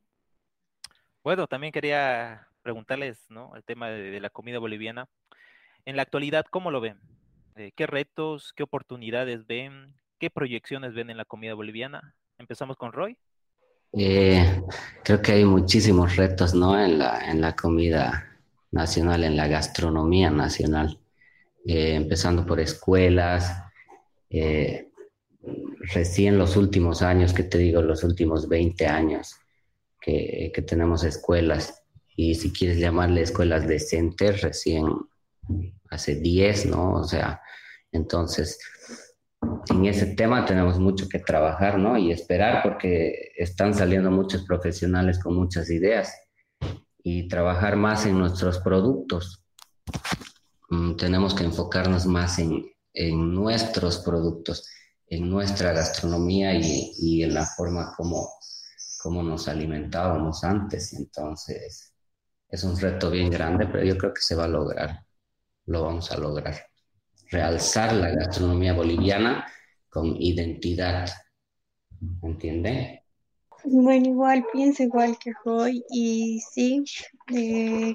Bueno, 1.23 1.47
también 1.47 1.73
quería 1.73 2.47
preguntarles, 2.63 3.19
¿no? 3.31 3.55
El 3.57 3.65
tema 3.65 3.89
de, 3.89 4.21
la 4.21 4.31
comida 4.31 4.59
boliviana. 4.59 5.09
En 5.85 5.97
la 5.97 6.03
actualidad, 6.03 6.47
¿cómo 6.51 6.71
lo 6.71 6.81
ven? 6.81 6.99
Eh, 7.57 7.73
¿Qué 7.75 7.87
retos, 7.87 8.53
qué 8.55 8.63
oportunidades 8.63 9.47
ven? 9.47 9.95
¿Qué 10.19 10.31
proyecciones 10.31 10.95
ven 10.95 11.11
en 11.11 11.17
la 11.17 11.25
comida 11.25 11.55
boliviana? 11.55 12.15
Empezamos 12.39 12.77
con 12.77 12.93
Roy. 12.93 13.17
Eh, 13.93 14.63
creo 15.05 15.23
que 15.23 15.33
hay 15.33 15.45
muchísimos 15.45 16.17
retos, 16.17 16.55
¿no? 16.55 16.79
En 16.79 16.99
la, 16.99 17.31
en 17.31 17.41
la 17.41 17.55
comida 17.57 18.37
nacional, 18.71 19.25
en 19.25 19.37
la 19.37 19.49
gastronomía 19.49 20.31
nacional. 20.31 20.99
eh, 21.67 21.95
empezando 21.97 22.47
por 22.47 22.61
escuelas, 22.61 23.65
eh, 24.31 24.86
recién 25.93 26.39
los 26.39 26.57
últimos 26.57 27.03
años, 27.03 27.33
que 27.33 27.45
te 27.45 27.59
digo, 27.59 27.83
los 27.83 28.05
últimos 28.05 28.49
20 28.49 28.87
años 28.87 29.37
que, 30.01 30.65
tenemos 30.67 31.05
escuelas, 31.05 31.83
y 32.15 32.35
si 32.35 32.53
quieres 32.53 32.79
llamarle 32.79 33.23
escuelas 33.23 33.67
decentes, 33.67 34.41
recién 34.43 34.87
hace 35.91 36.17
10, 36.17 36.67
¿no? 36.67 36.93
O 36.95 37.05
sea, 37.05 37.41
entonces, 37.93 38.59
en 39.69 39.85
ese 39.87 40.07
tema 40.15 40.45
tenemos 40.45 40.79
mucho 40.79 41.09
que 41.09 41.19
trabajar, 41.19 41.79
¿no? 41.79 41.99
Y 41.99 42.13
esperar 42.13 42.63
porque 42.63 43.33
están 43.37 43.75
saliendo 43.75 44.11
muchos 44.11 44.45
profesionales 44.45 45.19
con 45.19 45.35
muchas 45.35 45.71
ideas 45.71 46.15
y 47.03 47.29
trabajar 47.29 47.77
más 47.77 48.07
en 48.07 48.19
nuestros 48.19 48.59
productos. 48.61 49.45
Mm, 50.71 50.97
tenemos 50.97 51.35
que 51.35 51.45
enfocarnos 51.45 52.07
más 52.07 52.39
en, 52.39 52.65
en 52.97 53.35
nuestros 53.35 53.99
productos, 53.99 54.69
en 55.09 55.31
nuestra 55.31 55.73
gastronomía 55.73 56.55
y, 56.55 56.93
y 56.99 57.23
en 57.23 57.35
la 57.35 57.47
forma 57.47 57.95
como, 57.97 58.29
como 59.03 59.23
nos 59.23 59.49
alimentábamos 59.49 60.43
antes. 60.45 60.93
Entonces, 60.95 61.93
es 62.49 62.65
un 62.65 62.79
reto 62.79 63.11
bien 63.11 63.31
grande, 63.31 63.67
pero 63.67 63.85
yo 63.85 63.97
creo 63.97 64.15
que 64.15 64.23
se 64.23 64.35
va 64.35 64.45
a 64.45 64.49
lograr, 64.49 65.05
lo 65.67 65.85
vamos 65.85 66.11
a 66.11 66.17
lograr. 66.19 66.55
Realzar 67.31 67.93
la 67.95 68.11
gastronomía 68.11 68.73
boliviana 68.73 69.47
con 69.89 70.17
identidad, 70.21 71.09
¿entiende? 72.23 73.03
Bueno, 73.65 74.07
igual 74.07 74.45
pienso 74.53 74.85
igual 74.85 75.19
que 75.19 75.33
hoy 75.45 75.85
y 75.91 76.41
sí, 76.41 76.85
eh, 77.35 77.95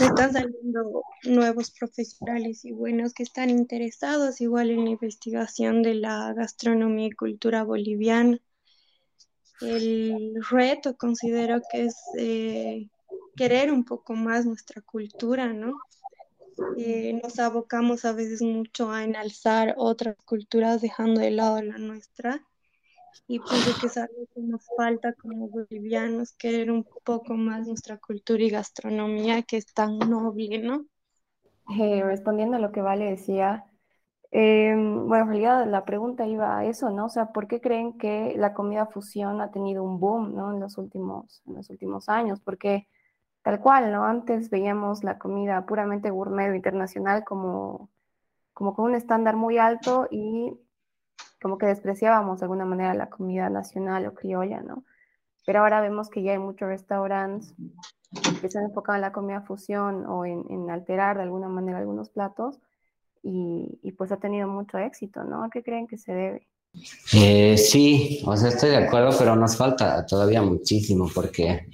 están 0.00 0.32
saliendo 0.32 1.02
nuevos 1.24 1.70
profesionales 1.70 2.64
y 2.64 2.72
buenos 2.72 3.12
que 3.12 3.22
están 3.22 3.50
interesados 3.50 4.40
igual 4.40 4.70
en 4.70 4.84
la 4.84 4.90
investigación 4.90 5.82
de 5.82 5.94
la 5.94 6.32
gastronomía 6.32 7.08
y 7.08 7.12
cultura 7.12 7.64
boliviana. 7.64 8.38
El 9.60 10.34
reto 10.50 10.96
considero 10.96 11.60
que 11.70 11.84
es 11.84 11.96
eh, 12.18 12.88
querer 13.36 13.72
un 13.72 13.84
poco 13.84 14.14
más 14.14 14.46
nuestra 14.46 14.82
cultura, 14.82 15.52
¿no? 15.52 15.74
Eh, 16.76 17.20
nos 17.22 17.38
abocamos 17.38 18.04
a 18.04 18.12
veces 18.12 18.42
mucho 18.42 18.90
a 18.90 19.02
enalzar 19.02 19.74
otras 19.76 20.16
culturas 20.24 20.80
dejando 20.80 21.20
de 21.20 21.32
lado 21.32 21.60
la 21.62 21.78
nuestra 21.78 22.46
y 23.26 23.38
pienso 23.38 23.70
que 23.80 23.86
es 23.86 23.96
algo 23.96 24.26
que 24.34 24.40
nos 24.40 24.66
falta 24.76 25.12
como 25.14 25.48
bolivianos, 25.48 26.32
querer 26.32 26.70
un 26.70 26.84
poco 27.04 27.34
más 27.34 27.66
nuestra 27.66 27.98
cultura 27.98 28.42
y 28.42 28.50
gastronomía 28.50 29.42
que 29.42 29.56
es 29.56 29.66
tan 29.66 29.98
noble, 29.98 30.58
¿no? 30.58 30.84
Eh, 31.78 32.02
respondiendo 32.02 32.56
a 32.56 32.60
lo 32.60 32.72
que 32.72 32.82
Vale 32.82 33.06
decía, 33.06 33.64
eh, 34.30 34.74
bueno, 34.74 35.24
en 35.24 35.28
realidad 35.28 35.66
la 35.66 35.84
pregunta 35.84 36.26
iba 36.26 36.58
a 36.58 36.64
eso, 36.66 36.90
¿no? 36.90 37.06
O 37.06 37.08
sea, 37.08 37.32
¿por 37.32 37.46
qué 37.46 37.60
creen 37.60 37.96
que 37.96 38.34
la 38.36 38.52
comida 38.52 38.86
fusión 38.86 39.40
ha 39.40 39.50
tenido 39.50 39.82
un 39.84 40.00
boom, 40.00 40.34
¿no? 40.34 40.52
En 40.52 40.60
los 40.60 40.76
últimos, 40.76 41.42
en 41.46 41.54
los 41.54 41.70
últimos 41.70 42.08
años, 42.08 42.40
porque 42.40 42.88
tal 43.42 43.60
cual, 43.60 43.92
¿no? 43.92 44.04
Antes 44.04 44.50
veíamos 44.50 45.04
la 45.04 45.18
comida 45.18 45.64
puramente 45.66 46.10
gourmet 46.10 46.54
internacional 46.54 47.24
como, 47.24 47.90
como 48.52 48.74
con 48.74 48.86
un 48.86 48.94
estándar 48.96 49.36
muy 49.36 49.58
alto 49.58 50.08
y 50.10 50.52
como 51.44 51.58
que 51.58 51.66
despreciábamos 51.66 52.40
de 52.40 52.46
alguna 52.46 52.64
manera 52.64 52.94
la 52.94 53.10
comida 53.10 53.50
nacional 53.50 54.06
o 54.06 54.14
criolla, 54.14 54.62
¿no? 54.62 54.82
Pero 55.44 55.60
ahora 55.60 55.82
vemos 55.82 56.08
que 56.08 56.22
ya 56.22 56.32
hay 56.32 56.38
muchos 56.38 56.66
restaurantes 56.66 57.52
que 58.40 58.48
se 58.48 58.58
han 58.58 58.64
enfocado 58.64 58.96
en 58.96 59.02
la 59.02 59.12
comida 59.12 59.42
fusión 59.42 60.06
o 60.06 60.24
en, 60.24 60.70
alterar 60.70 61.18
de 61.18 61.24
alguna 61.24 61.48
manera 61.48 61.80
algunos 61.80 62.08
platos 62.08 62.60
y, 63.22 63.92
pues 63.98 64.10
ha 64.10 64.16
tenido 64.16 64.48
mucho 64.48 64.78
éxito, 64.78 65.22
¿no? 65.22 65.44
¿A 65.44 65.50
qué 65.50 65.62
creen 65.62 65.86
que 65.86 65.98
se 65.98 66.14
debe? 66.14 66.48
Eh, 67.12 67.58
sí, 67.58 68.22
o 68.24 68.34
sea, 68.38 68.48
estoy 68.48 68.70
de 68.70 68.78
acuerdo, 68.78 69.10
pero 69.18 69.36
nos 69.36 69.54
falta 69.54 70.06
todavía 70.06 70.40
muchísimo 70.40 71.10
porque 71.14 71.68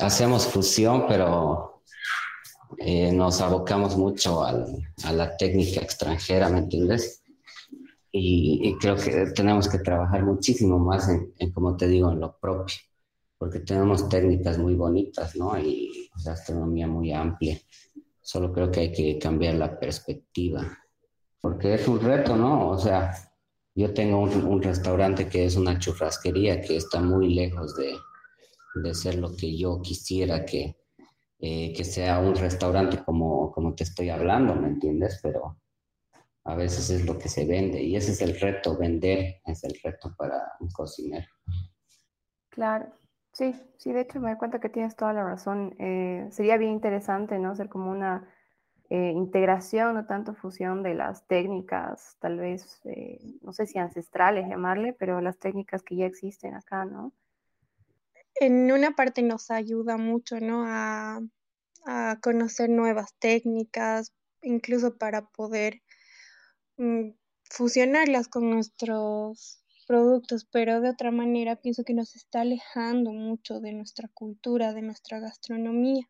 hacemos 0.00 0.46
fusión, 0.46 1.06
pero 1.08 1.82
eh, 2.78 3.10
nos 3.10 3.40
abocamos 3.40 3.96
mucho 3.96 4.44
a 4.44 5.12
la 5.12 5.36
técnica 5.36 5.80
extranjera, 5.80 6.48
¿me 6.48 6.60
entiendes? 6.60 7.24
Y, 8.18 8.74
creo 8.80 8.96
que 8.96 9.26
tenemos 9.34 9.68
que 9.68 9.78
trabajar 9.78 10.24
muchísimo 10.24 10.78
más 10.78 11.08
en, 11.08 11.52
como 11.52 11.76
te 11.76 11.86
digo, 11.86 12.10
en 12.10 12.20
lo 12.20 12.38
propio, 12.38 12.76
porque 13.36 13.60
tenemos 13.60 14.08
técnicas 14.08 14.58
muy 14.58 14.74
bonitas, 14.74 15.36
¿no? 15.36 15.58
Y 15.58 16.10
gastronomía 16.24 16.86
muy 16.86 17.12
amplia. 17.12 17.58
Solo 18.22 18.52
creo 18.52 18.70
que 18.70 18.80
hay 18.80 18.92
que 18.92 19.18
cambiar 19.18 19.54
la 19.54 19.78
perspectiva, 19.78 20.66
porque 21.40 21.74
es 21.74 21.86
un 21.86 22.00
reto, 22.00 22.36
¿no? 22.36 22.70
O 22.70 22.78
sea, 22.78 23.12
yo 23.74 23.92
tengo 23.92 24.20
un, 24.20 24.32
un 24.46 24.62
restaurante 24.62 25.28
que 25.28 25.44
es 25.44 25.56
una 25.56 25.78
churrasquería 25.78 26.60
que 26.62 26.76
está 26.76 27.00
muy 27.00 27.34
lejos 27.34 27.76
de, 27.76 27.96
de 28.82 28.94
ser 28.94 29.16
lo 29.16 29.34
que 29.36 29.56
yo 29.56 29.80
quisiera 29.82 30.44
que, 30.44 30.76
eh, 31.38 31.72
que 31.74 31.84
sea 31.84 32.18
un 32.18 32.34
restaurante 32.34 33.02
como, 33.04 33.52
como 33.52 33.74
te 33.74 33.84
estoy 33.84 34.08
hablando, 34.08 34.54
¿me 34.54 34.68
entiendes? 34.68 35.20
Pero 35.22 35.58
a 36.46 36.54
veces 36.54 36.90
es 36.90 37.04
lo 37.04 37.18
que 37.18 37.28
se 37.28 37.44
vende 37.44 37.82
y 37.82 37.96
ese 37.96 38.12
es 38.12 38.22
el 38.22 38.38
reto, 38.38 38.76
vender 38.76 39.36
es 39.44 39.64
el 39.64 39.78
reto 39.82 40.14
para 40.16 40.40
un 40.60 40.70
cocinero. 40.70 41.26
Claro, 42.50 42.86
sí, 43.32 43.54
sí, 43.76 43.92
de 43.92 44.02
hecho 44.02 44.20
me 44.20 44.30
doy 44.30 44.38
cuenta 44.38 44.60
que 44.60 44.68
tienes 44.68 44.96
toda 44.96 45.12
la 45.12 45.24
razón. 45.24 45.74
Eh, 45.78 46.26
sería 46.30 46.56
bien 46.56 46.72
interesante, 46.72 47.38
¿no? 47.38 47.50
Hacer 47.50 47.68
como 47.68 47.90
una 47.90 48.28
eh, 48.88 49.12
integración, 49.14 49.94
no 49.94 50.06
tanto 50.06 50.34
fusión 50.34 50.82
de 50.82 50.94
las 50.94 51.26
técnicas, 51.26 52.16
tal 52.20 52.38
vez, 52.38 52.80
no 53.42 53.52
sé 53.52 53.66
si 53.66 53.78
ancestrales 53.78 54.48
llamarle, 54.48 54.94
pero 54.94 55.20
las 55.20 55.38
técnicas 55.38 55.82
que 55.82 55.96
ya 55.96 56.06
existen 56.06 56.54
acá, 56.54 56.84
¿no? 56.84 57.12
en 58.40 58.70
una 58.70 58.92
parte 58.92 59.22
nos 59.22 59.50
ayuda 59.50 59.96
mucho, 59.96 60.40
¿no? 60.40 60.64
A, 60.66 61.20
conocer 62.20 62.68
nuevas 62.68 63.14
técnicas, 63.20 64.12
incluso 64.42 64.98
para 64.98 65.22
poder 65.28 65.82
fusionarlas 67.50 68.28
con 68.28 68.50
nuestros 68.50 69.62
productos, 69.86 70.44
pero 70.44 70.80
de 70.80 70.90
otra 70.90 71.10
manera 71.10 71.56
pienso 71.56 71.84
que 71.84 71.94
nos 71.94 72.16
está 72.16 72.40
alejando 72.40 73.12
mucho 73.12 73.60
de 73.60 73.72
nuestra 73.72 74.08
cultura, 74.08 74.72
de 74.72 74.82
nuestra 74.82 75.20
gastronomía. 75.20 76.08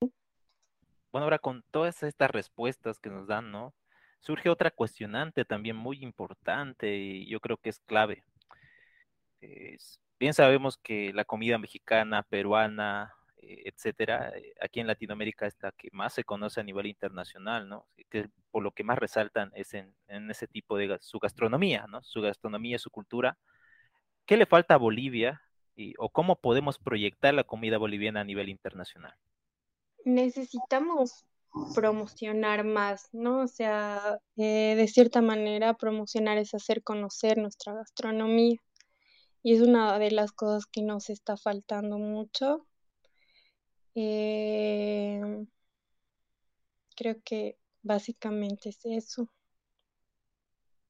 Bueno, 0.00 1.24
ahora 1.24 1.38
con 1.38 1.64
todas 1.70 2.02
estas 2.02 2.30
respuestas 2.30 2.98
que 2.98 3.08
nos 3.08 3.26
dan, 3.26 3.50
¿no? 3.52 3.72
Surge 4.20 4.48
otra 4.48 4.70
cuestionante 4.70 5.44
también 5.44 5.76
muy 5.76 6.02
importante 6.02 6.96
y 6.96 7.26
yo 7.26 7.40
creo 7.40 7.56
que 7.56 7.70
es 7.70 7.78
clave. 7.80 8.24
Bien 10.18 10.34
sabemos 10.34 10.78
que 10.78 11.12
la 11.12 11.24
comida 11.24 11.58
mexicana, 11.58 12.22
peruana, 12.22 13.14
etcétera, 13.64 14.32
eh, 14.36 14.54
aquí 14.60 14.80
en 14.80 14.86
Latinoamérica 14.86 15.46
es 15.46 15.56
la 15.60 15.72
que 15.72 15.88
más 15.92 16.14
se 16.14 16.24
conoce 16.24 16.60
a 16.60 16.64
nivel 16.64 16.86
internacional, 16.86 17.68
¿no? 17.68 17.86
Que 18.08 18.28
por 18.50 18.62
lo 18.62 18.72
que 18.72 18.84
más 18.84 18.98
resaltan 18.98 19.50
es 19.54 19.74
en, 19.74 19.94
ese 20.08 20.46
tipo 20.46 20.76
de 20.76 20.98
su 21.00 21.18
gastronomía, 21.18 21.86
¿no? 21.88 22.02
Su 22.02 22.20
gastronomía, 22.20 22.78
su 22.78 22.90
cultura. 22.90 23.38
¿Qué 24.26 24.36
le 24.36 24.46
falta 24.46 24.74
a 24.74 24.78
Bolivia 24.78 25.42
y, 25.76 25.94
o 25.98 26.08
cómo 26.08 26.36
podemos 26.36 26.78
proyectar 26.78 27.34
la 27.34 27.44
comida 27.44 27.78
boliviana 27.78 28.20
a 28.20 28.24
nivel 28.24 28.48
internacional? 28.48 29.14
Necesitamos 30.04 31.24
promocionar 31.74 32.64
más, 32.64 33.08
¿no? 33.12 33.42
O 33.42 33.46
sea, 33.46 34.18
eh, 34.36 34.74
de 34.76 34.88
cierta 34.88 35.22
manera 35.22 35.74
promocionar 35.74 36.38
es 36.38 36.54
hacer 36.54 36.82
conocer 36.82 37.38
nuestra 37.38 37.74
gastronomía 37.74 38.58
y 39.42 39.54
es 39.54 39.60
una 39.60 39.98
de 39.98 40.10
las 40.10 40.32
cosas 40.32 40.66
que 40.66 40.82
nos 40.82 41.10
está 41.10 41.36
faltando 41.36 41.98
mucho. 41.98 42.66
Eh, 43.94 45.46
creo 46.96 47.16
que 47.24 47.58
básicamente 47.82 48.70
es 48.70 48.80
eso, 48.84 49.28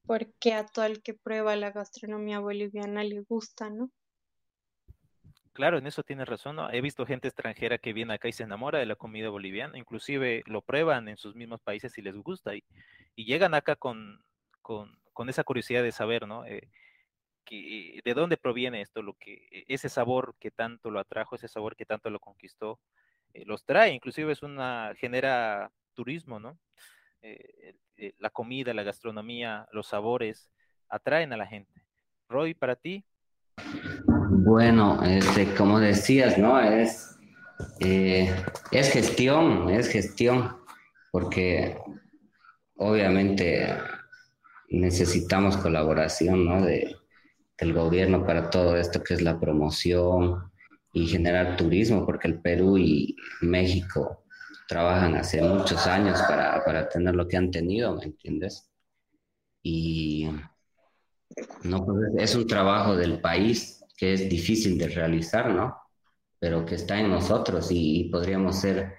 porque 0.07 0.55
a 0.55 0.67
todo 0.67 0.85
el 0.87 1.03
que 1.03 1.15
prueba 1.15 1.57
la 1.57 1.71
gastronomía 1.71 2.41
boliviana 2.41 3.05
le 3.05 3.21
gusta, 3.21 3.71
¿no? 3.71 3.91
Claro, 5.55 5.79
en 5.79 5.87
eso 5.87 6.03
tienes 6.03 6.29
razón. 6.29 6.57
¿no? 6.57 6.71
He 6.71 6.81
visto 6.81 7.07
gente 7.07 7.29
extranjera 7.29 7.79
que 7.79 7.93
viene 7.93 8.15
acá 8.15 8.29
y 8.29 8.33
se 8.33 8.43
enamora 8.43 8.81
de 8.81 8.87
la 8.87 8.97
comida 8.97 9.29
boliviana, 9.29 9.79
inclusive 9.79 10.43
lo 10.47 10.63
prueban 10.63 11.09
en 11.09 11.17
sus 11.17 11.37
mismos 11.37 11.61
países 11.61 11.97
y 11.97 12.03
les 12.03 12.17
gusta, 12.17 12.55
y, 12.57 12.65
llegan 13.17 13.55
acá 13.55 13.77
con, 13.77 14.21
con, 14.63 14.99
con, 15.13 15.29
esa 15.29 15.45
curiosidad 15.45 15.85
de 15.85 15.93
saber, 15.93 16.27
¿no? 16.27 16.45
Eh, 16.45 16.69
de 17.51 18.15
dónde 18.15 18.37
proviene 18.37 18.81
esto, 18.81 19.03
lo 19.03 19.15
que, 19.15 19.47
e, 19.51 19.65
ese 19.69 19.89
sabor 19.89 20.35
que 20.39 20.51
tanto 20.51 20.91
lo 20.91 21.01
atrajo, 21.01 21.37
ese 21.37 21.49
sabor 21.49 21.77
que 21.77 21.87
tanto 21.87 22.11
lo 22.11 22.21
conquistó, 22.21 22.81
eh, 23.35 23.45
los 23.47 23.65
trae, 23.65 23.93
inclusive 23.93 24.33
es 24.33 24.43
una, 24.43 24.93
genera 24.97 25.71
turismo, 25.93 26.39
¿no? 26.39 26.59
Eh, 27.23 27.75
eh, 27.97 28.15
la 28.19 28.31
comida, 28.31 28.73
la 28.75 28.83
gastronomía, 28.83 29.67
los 29.73 29.89
sabores 29.89 30.51
atraen 30.89 31.33
a 31.33 31.37
la 31.37 31.47
gente. 31.47 31.85
Roy, 32.29 32.55
para 32.55 32.77
ti. 32.77 33.05
Bueno, 34.31 35.03
este, 35.03 35.55
como 35.55 35.81
decías, 35.81 36.39
¿no? 36.39 36.61
Es, 36.61 37.17
es 37.81 38.93
gestión, 38.93 39.71
es 39.71 39.89
gestión, 39.89 40.57
porque 41.11 41.79
obviamente 42.77 43.69
necesitamos 44.69 45.57
colaboración 45.57 46.45
¿no? 46.45 46.67
Del 47.59 47.73
gobierno 47.73 48.27
para 48.27 48.51
todo 48.51 48.77
esto 48.77 49.03
que 49.03 49.15
es 49.15 49.23
la 49.23 49.39
promoción 49.39 50.51
y 50.93 51.07
generar 51.07 51.57
turismo, 51.57 52.07
porque 52.07 52.29
el 52.29 52.41
Perú 52.41 52.79
y 52.79 53.17
México 53.41 54.25
trabajan 54.69 55.17
hace 55.17 55.43
muchos 55.43 55.87
años 55.87 56.21
para, 56.23 56.65
para 56.65 56.89
tener 56.89 57.15
lo 57.15 57.27
que 57.29 57.37
han 57.37 57.51
tenido, 57.51 57.95
¿me 57.97 58.05
entiendes? 58.05 58.71
Y 59.63 60.29
no, 61.65 61.85
pues, 61.85 61.99
es 62.19 62.35
un 62.35 62.47
trabajo 62.47 62.97
del 62.97 63.21
país 63.21 63.85
que 63.97 64.15
es 64.15 64.29
difícil 64.29 64.79
de 64.79 64.89
realizar, 64.89 65.51
¿no? 65.51 65.77
Pero 66.39 66.65
que 66.65 66.75
está 66.77 66.99
en 66.99 67.11
nosotros 67.11 67.69
y, 67.71 68.05
podríamos 68.11 68.61
ser 68.61 68.95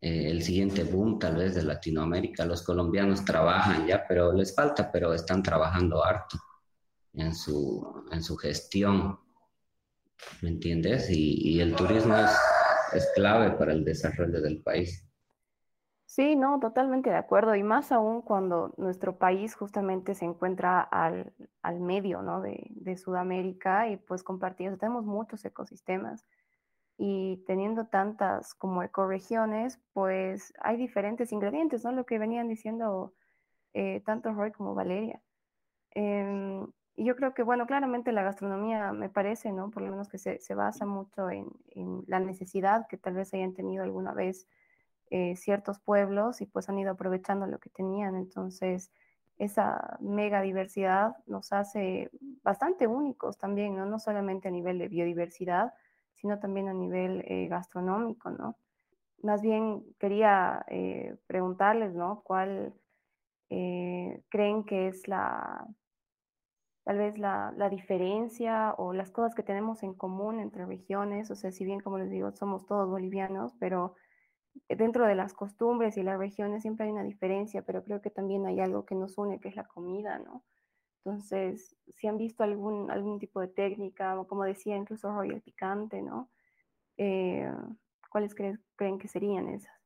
eh, 0.00 0.30
el 0.30 0.42
siguiente 0.42 0.84
boom 0.84 1.18
tal 1.18 1.36
vez 1.36 1.54
de 1.54 1.62
Latinoamérica. 1.62 2.44
Los 2.44 2.62
colombianos 2.62 3.24
trabajan 3.24 3.86
ya, 3.86 4.04
pero 4.06 4.32
les 4.32 4.54
falta, 4.54 4.90
pero 4.90 5.14
están 5.14 5.42
trabajando 5.42 6.04
harto 6.04 6.38
en 7.14 7.34
su, 7.34 8.04
en 8.10 8.22
su 8.22 8.36
gestión, 8.36 9.18
¿me 10.42 10.50
entiendes? 10.50 11.10
Y, 11.10 11.56
y 11.56 11.60
el 11.60 11.74
turismo 11.74 12.16
es, 12.16 12.30
es 12.92 13.08
clave 13.14 13.52
para 13.52 13.72
el 13.72 13.84
desarrollo 13.84 14.40
del 14.40 14.62
país. 14.62 15.06
Sí, 16.10 16.34
no, 16.34 16.58
totalmente 16.58 17.08
de 17.08 17.16
acuerdo, 17.16 17.54
y 17.54 17.62
más 17.62 17.92
aún 17.92 18.22
cuando 18.22 18.74
nuestro 18.76 19.16
país 19.16 19.54
justamente 19.54 20.16
se 20.16 20.24
encuentra 20.24 20.80
al, 20.80 21.32
al 21.62 21.78
medio, 21.78 22.20
¿no? 22.20 22.40
de, 22.40 22.66
de, 22.70 22.96
Sudamérica 22.96 23.88
y 23.88 23.96
pues 23.96 24.24
compartidos, 24.24 24.80
tenemos 24.80 25.04
muchos 25.04 25.44
ecosistemas 25.44 26.26
y 26.98 27.44
teniendo 27.46 27.86
tantas 27.86 28.54
como 28.54 28.82
ecoregiones, 28.82 29.80
pues 29.92 30.52
hay 30.60 30.76
diferentes 30.76 31.30
ingredientes, 31.30 31.84
¿no? 31.84 31.92
Lo 31.92 32.04
que 32.04 32.18
venían 32.18 32.48
diciendo 32.48 33.14
eh, 33.72 34.02
tanto 34.04 34.32
Roy 34.32 34.50
como 34.50 34.74
Valeria. 34.74 35.22
Eh, 35.94 36.66
y 36.96 37.04
yo 37.04 37.16
creo 37.16 37.34
que, 37.34 37.42
bueno, 37.42 37.66
claramente 37.66 38.12
la 38.12 38.22
gastronomía 38.22 38.92
me 38.92 39.08
parece, 39.08 39.52
¿no? 39.52 39.70
Por 39.70 39.82
lo 39.82 39.90
menos 39.90 40.08
que 40.08 40.18
se, 40.18 40.38
se 40.40 40.54
basa 40.54 40.84
mucho 40.84 41.30
en, 41.30 41.48
en 41.70 42.02
la 42.06 42.20
necesidad 42.20 42.86
que 42.88 42.96
tal 42.96 43.14
vez 43.14 43.32
hayan 43.32 43.54
tenido 43.54 43.84
alguna 43.84 44.12
vez 44.12 44.48
eh, 45.10 45.34
ciertos 45.36 45.80
pueblos 45.80 46.40
y 46.40 46.46
pues 46.46 46.68
han 46.68 46.78
ido 46.78 46.92
aprovechando 46.92 47.46
lo 47.46 47.58
que 47.58 47.70
tenían. 47.70 48.16
Entonces, 48.16 48.92
esa 49.38 49.96
mega 50.00 50.42
diversidad 50.42 51.16
nos 51.26 51.52
hace 51.52 52.10
bastante 52.42 52.86
únicos 52.86 53.38
también, 53.38 53.76
¿no? 53.76 53.86
No 53.86 53.98
solamente 53.98 54.48
a 54.48 54.50
nivel 54.50 54.78
de 54.78 54.88
biodiversidad, 54.88 55.72
sino 56.14 56.38
también 56.38 56.68
a 56.68 56.74
nivel 56.74 57.24
eh, 57.26 57.48
gastronómico, 57.48 58.30
¿no? 58.30 58.56
Más 59.22 59.42
bien 59.42 59.82
quería 59.98 60.64
eh, 60.68 61.16
preguntarles, 61.26 61.94
¿no? 61.94 62.22
¿Cuál 62.22 62.74
creen 63.48 64.62
que 64.62 64.86
es 64.86 65.08
la, 65.08 65.66
tal 66.90 66.98
vez 66.98 67.18
la, 67.18 67.54
la, 67.56 67.68
diferencia 67.68 68.74
o 68.76 68.92
las 68.92 69.12
cosas 69.12 69.36
que 69.36 69.44
tenemos 69.44 69.84
en 69.84 69.94
común 69.94 70.40
entre 70.40 70.66
regiones? 70.66 71.30
O 71.30 71.36
sea, 71.36 71.52
si 71.52 71.64
bien, 71.64 71.78
como 71.78 71.98
les 71.98 72.10
digo, 72.10 72.32
somos 72.32 72.66
todos 72.66 72.88
bolivianos, 72.88 73.54
pero 73.60 73.94
dentro 74.68 75.06
de 75.06 75.14
las 75.14 75.32
costumbres 75.32 75.96
y 75.96 76.02
las 76.02 76.18
regiones 76.18 76.62
siempre 76.62 76.86
hay 76.86 76.90
una 76.90 77.04
diferencia, 77.04 77.62
pero 77.62 77.84
creo 77.84 78.02
que 78.02 78.10
también 78.10 78.44
hay 78.44 78.58
algo 78.58 78.86
que 78.86 78.96
nos 78.96 79.16
une, 79.18 79.38
que 79.38 79.50
es 79.50 79.54
la 79.54 79.68
comida, 79.68 80.18
¿no? 80.18 80.42
Entonces, 81.04 81.76
si 81.86 82.08
han 82.08 82.16
visto 82.16 82.42
algún, 82.42 82.90
algún 82.90 83.20
tipo 83.20 83.40
de 83.40 83.46
técnica, 83.46 84.18
o 84.18 84.26
como 84.26 84.42
decía, 84.42 84.76
incluso 84.76 85.12
Roy 85.12 85.28
el 85.30 85.42
picante, 85.42 86.02
¿no? 86.02 86.28
Eh, 86.96 87.48
¿Cuáles 88.10 88.34
creen, 88.34 88.60
creen 88.74 88.98
que 88.98 89.06
serían 89.06 89.48
esas? 89.48 89.79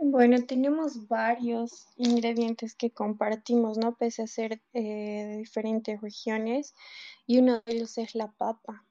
Bueno, 0.00 0.44
tenemos 0.46 1.08
varios 1.08 1.88
ingredientes 1.96 2.74
que 2.74 2.90
compartimos, 2.90 3.78
¿no? 3.78 3.96
Pese 3.96 4.22
a 4.22 4.26
ser 4.26 4.60
eh, 4.72 4.82
de 4.82 5.36
diferentes 5.38 6.00
regiones, 6.00 6.74
y 7.26 7.38
uno 7.38 7.60
de 7.66 7.72
ellos 7.72 7.98
es 7.98 8.14
la 8.14 8.30
papa 8.32 8.86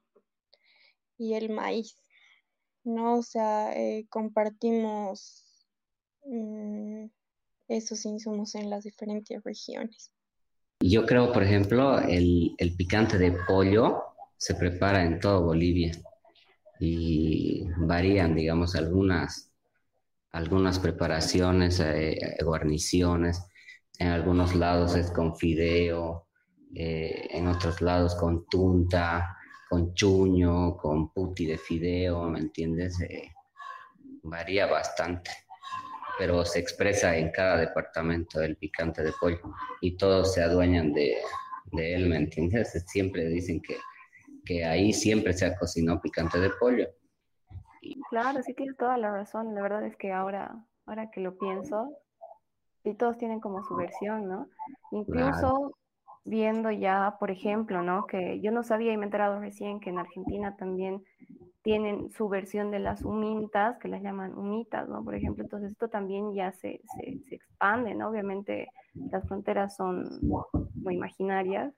y 1.17 1.34
el 1.34 1.50
maíz. 1.50 1.98
¿no? 2.88 3.17
O 3.17 3.24
sea, 3.24 3.74
eh, 3.74 4.08
compartimos 4.10 5.43
mm, 6.26 7.06
esos 7.67 8.06
insumos 8.06 8.56
en 8.56 8.70
las 8.70 8.84
diferentes 8.86 9.43
regiones. 9.43 10.12
Yo 10.80 11.06
creo, 11.06 11.34
por 11.34 11.43
ejemplo, 11.43 12.00
el, 12.00 12.56
el, 12.58 12.76
picante 12.76 13.17
de 13.17 13.36
pollo 13.48 14.04
se 14.38 14.56
prepara 14.56 15.04
en 15.04 15.20
toda 15.20 15.39
Bolivia 15.39 15.91
y 16.80 17.63
varían, 17.80 18.36
digamos, 18.36 18.76
algunas, 18.76 19.52
algunas 20.38 20.78
preparaciones, 20.78 21.80
eh, 21.80 22.38
guarniciones. 22.43 23.41
En 23.97 24.10
algunos 24.10 24.56
lados 24.56 24.95
es 24.95 25.10
con 25.10 25.36
fideo, 25.36 26.28
eh, 26.76 27.28
en 27.32 27.47
otros 27.47 27.82
lados 27.82 28.13
con 28.15 28.47
tunta, 28.47 29.36
con 29.67 29.95
chuño, 29.95 30.78
con 30.78 31.12
puti 31.12 31.47
de 31.47 31.58
fideo, 31.58 32.30
¿me 32.30 32.39
entiendes? 32.39 33.02
Eh, 33.02 33.32
varía 34.21 34.67
bastante, 34.67 35.32
pero 36.19 36.45
se 36.45 36.60
expresa 36.60 37.17
en 37.17 37.32
cada 37.32 37.58
departamento 37.58 38.39
el 38.39 38.58
picante 38.58 39.02
de 39.02 39.13
pollo 39.19 39.41
y 39.82 39.97
todos 39.97 40.36
se 40.36 40.43
adueñan 40.43 40.93
de, 40.93 41.15
de 41.71 41.95
él, 41.95 42.10
¿me 42.10 42.17
entiendes? 42.17 42.84
Siempre 42.86 43.26
dicen 43.26 43.60
que, 43.60 43.78
que 44.45 44.63
ahí 44.63 44.93
siempre 44.93 45.34
se 45.34 45.47
ha 45.47 45.56
cocinado 45.56 46.00
picante 46.00 46.39
de 46.39 46.52
pollo. 46.60 46.88
Claro, 48.10 48.42
sí 48.44 48.54
tienes 48.54 48.78
toda 48.78 48.98
la 48.98 49.12
razón. 49.12 49.54
La 49.56 49.62
verdad 49.62 49.86
es 49.86 49.96
que 49.98 50.12
ahora, 50.12 50.56
ahora 50.86 51.10
que 51.12 51.22
lo 51.22 51.38
pienso, 51.38 51.92
y 52.84 52.94
todos 52.96 53.18
tienen 53.18 53.40
como 53.40 53.63
su 53.63 53.76
versión, 53.76 54.28
¿no? 54.28 54.48
Incluso 54.92 55.38
claro 55.38 55.72
viendo 56.28 56.70
ya, 56.72 57.16
por 57.20 57.32
ejemplo, 57.32 57.82
¿no? 57.82 58.06
Que 58.06 58.42
yo 58.42 58.52
no 58.52 58.62
sabía 58.62 58.92
y 58.92 58.98
me 58.98 59.04
he 59.04 59.06
enterado 59.06 59.40
recién 59.40 59.80
que 59.80 59.90
en 59.90 59.98
Argentina 59.98 60.58
también 60.58 61.04
tienen 61.63 62.12
su 62.12 62.28
versión 62.28 62.70
de 62.70 62.80
las 62.80 63.04
humintas, 63.04 63.78
que 63.80 63.88
las 63.88 64.04
llaman 64.04 64.38
humitas, 64.38 64.90
¿no? 64.90 65.04
Por 65.04 65.16
ejemplo, 65.16 65.44
entonces 65.44 65.72
esto 65.72 65.88
también 65.88 66.34
ya 66.34 66.52
se, 66.52 66.82
se, 66.96 67.20
se 67.30 67.36
expande, 67.36 67.96
¿no? 67.96 68.10
Obviamente 68.10 68.68
las 69.10 69.26
fronteras 69.26 69.76
son 69.78 70.20
muy 70.76 70.96
imaginarias 70.96 71.74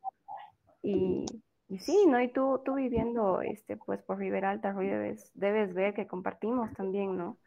y, 0.81 1.25
y, 1.69 1.77
sí, 1.79 2.05
¿no? 2.07 2.21
Y 2.21 2.31
tú, 2.31 2.61
tú 2.65 2.75
viviendo, 2.75 3.41
este, 3.41 3.77
pues, 3.77 4.01
por 4.01 4.17
Rivera 4.17 4.49
Alta, 4.51 4.73
debes, 4.73 5.31
debes 5.35 5.73
ver 5.73 5.93
que 5.93 6.07
compartimos 6.07 6.73
también, 6.73 7.15
¿no? 7.15 7.37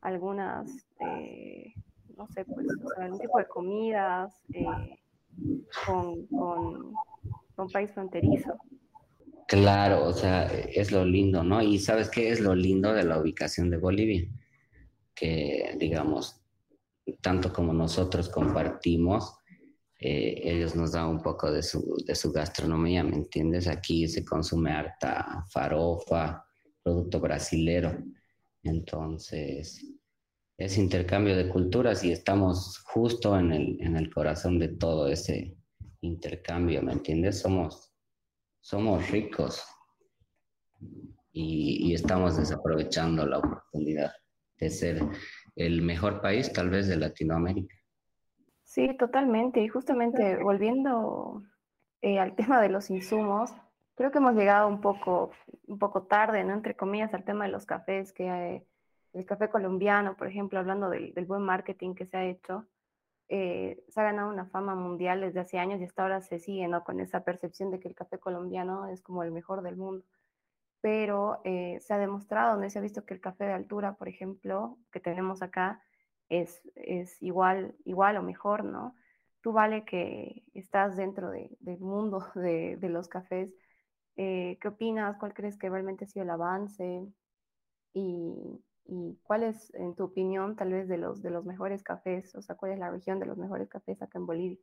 Algunas, 0.00 0.68
eh, 1.00 1.74
no 2.16 2.26
sé, 2.28 2.44
pues, 2.44 2.66
o 2.66 2.88
sea, 2.94 3.04
algún 3.04 3.20
tipo 3.20 3.38
de 3.38 3.46
comidas, 3.46 4.34
eh, 4.52 4.98
con, 5.86 6.26
con, 6.26 6.92
con 7.54 7.70
país 7.70 7.90
fronterizo. 7.92 8.58
Claro, 9.46 10.04
o 10.04 10.12
sea, 10.12 10.44
es 10.44 10.92
lo 10.92 11.04
lindo, 11.04 11.42
¿no? 11.42 11.62
Y 11.62 11.78
sabes 11.78 12.10
qué 12.10 12.30
es 12.30 12.40
lo 12.40 12.54
lindo 12.54 12.92
de 12.92 13.04
la 13.04 13.18
ubicación 13.18 13.70
de 13.70 13.78
Bolivia, 13.78 14.28
que 15.14 15.74
digamos, 15.78 16.42
tanto 17.22 17.52
como 17.52 17.72
nosotros 17.72 18.28
compartimos, 18.28 19.37
eh, 20.00 20.40
ellos 20.44 20.76
nos 20.76 20.92
dan 20.92 21.06
un 21.06 21.20
poco 21.20 21.50
de 21.50 21.62
su, 21.62 22.02
de 22.06 22.14
su 22.14 22.30
gastronomía, 22.30 23.02
¿me 23.02 23.16
entiendes? 23.16 23.66
Aquí 23.66 24.06
se 24.06 24.24
consume 24.24 24.70
harta 24.70 25.44
farofa, 25.50 26.44
producto 26.82 27.18
brasilero. 27.18 27.98
Entonces, 28.62 29.84
es 30.56 30.78
intercambio 30.78 31.36
de 31.36 31.48
culturas 31.48 32.04
y 32.04 32.12
estamos 32.12 32.78
justo 32.84 33.38
en 33.38 33.52
el, 33.52 33.78
en 33.80 33.96
el 33.96 34.12
corazón 34.12 34.58
de 34.58 34.68
todo 34.68 35.08
ese 35.08 35.56
intercambio, 36.00 36.80
¿me 36.82 36.92
entiendes? 36.92 37.40
Somos, 37.40 37.92
somos 38.60 39.10
ricos 39.10 39.64
y, 41.32 41.88
y, 41.88 41.94
estamos 41.94 42.36
desaprovechando 42.36 43.26
la 43.26 43.38
oportunidad 43.38 44.12
de 44.58 44.70
ser 44.70 45.02
el 45.56 45.82
mejor 45.82 46.20
país 46.20 46.52
tal 46.52 46.70
vez 46.70 46.86
de 46.88 46.96
Latinoamérica. 46.96 47.77
Sí, 48.78 48.96
totalmente. 48.96 49.60
Y 49.60 49.66
justamente 49.66 50.36
volviendo 50.36 51.42
eh, 52.00 52.20
al 52.20 52.36
tema 52.36 52.60
de 52.62 52.68
los 52.68 52.90
insumos, 52.90 53.52
creo 53.96 54.12
que 54.12 54.18
hemos 54.18 54.34
llegado 54.36 54.68
un 54.68 54.80
poco, 54.80 55.32
un 55.66 55.80
poco 55.80 56.04
tarde, 56.04 56.44
¿no? 56.44 56.54
Entre 56.54 56.76
comillas, 56.76 57.12
al 57.12 57.24
tema 57.24 57.46
de 57.46 57.50
los 57.50 57.66
cafés 57.66 58.12
que... 58.12 58.28
Eh, 58.28 58.66
el 59.14 59.24
café 59.26 59.48
colombiano, 59.48 60.16
por 60.16 60.28
ejemplo, 60.28 60.60
hablando 60.60 60.90
del, 60.90 61.12
del 61.14 61.24
buen 61.24 61.42
marketing 61.42 61.94
que 61.94 62.06
se 62.06 62.16
ha 62.18 62.24
hecho, 62.24 62.66
eh, 63.28 63.82
se 63.88 64.00
ha 64.00 64.04
ganado 64.04 64.30
una 64.30 64.46
fama 64.46 64.76
mundial 64.76 65.22
desde 65.22 65.40
hace 65.40 65.58
años 65.58 65.80
y 65.80 65.84
hasta 65.84 66.02
ahora 66.02 66.20
se 66.20 66.38
sigue 66.38 66.68
¿no? 66.68 66.84
con 66.84 67.00
esa 67.00 67.24
percepción 67.24 67.70
de 67.70 67.80
que 67.80 67.88
el 67.88 67.96
café 67.96 68.18
colombiano 68.18 68.86
es 68.86 69.02
como 69.02 69.24
el 69.24 69.32
mejor 69.32 69.62
del 69.62 69.76
mundo. 69.76 70.04
Pero 70.80 71.40
eh, 71.44 71.78
se 71.80 71.94
ha 71.94 71.98
demostrado, 71.98 72.56
¿no? 72.60 72.70
se 72.70 72.78
ha 72.78 72.82
visto 72.82 73.04
que 73.04 73.14
el 73.14 73.20
café 73.20 73.44
de 73.44 73.54
altura, 73.54 73.94
por 73.96 74.08
ejemplo, 74.08 74.78
que 74.92 75.00
tenemos 75.00 75.42
acá, 75.42 75.82
es, 76.28 76.60
es 76.74 77.20
igual, 77.22 77.74
igual 77.84 78.16
o 78.16 78.22
mejor, 78.22 78.64
¿no? 78.64 78.94
Tú 79.40 79.52
vale 79.52 79.84
que 79.84 80.44
estás 80.54 80.96
dentro 80.96 81.30
de, 81.30 81.56
del 81.60 81.80
mundo 81.80 82.26
de, 82.34 82.76
de 82.76 82.88
los 82.88 83.08
cafés. 83.08 83.54
Eh, 84.16 84.58
¿Qué 84.60 84.68
opinas? 84.68 85.16
¿Cuál 85.18 85.34
crees 85.34 85.56
que 85.56 85.70
realmente 85.70 86.04
ha 86.04 86.08
sido 86.08 86.24
el 86.24 86.30
avance? 86.30 87.06
Y, 87.94 88.64
y 88.84 89.18
cuál 89.22 89.44
es, 89.44 89.72
en 89.74 89.94
tu 89.94 90.04
opinión, 90.04 90.56
tal 90.56 90.72
vez 90.72 90.88
de 90.88 90.98
los, 90.98 91.22
de 91.22 91.30
los 91.30 91.44
mejores 91.44 91.82
cafés, 91.82 92.34
o 92.34 92.42
sea, 92.42 92.56
cuál 92.56 92.72
es 92.72 92.78
la 92.78 92.90
región 92.90 93.20
de 93.20 93.26
los 93.26 93.38
mejores 93.38 93.68
cafés 93.68 94.00
acá 94.02 94.18
en 94.18 94.26
Bolivia. 94.26 94.58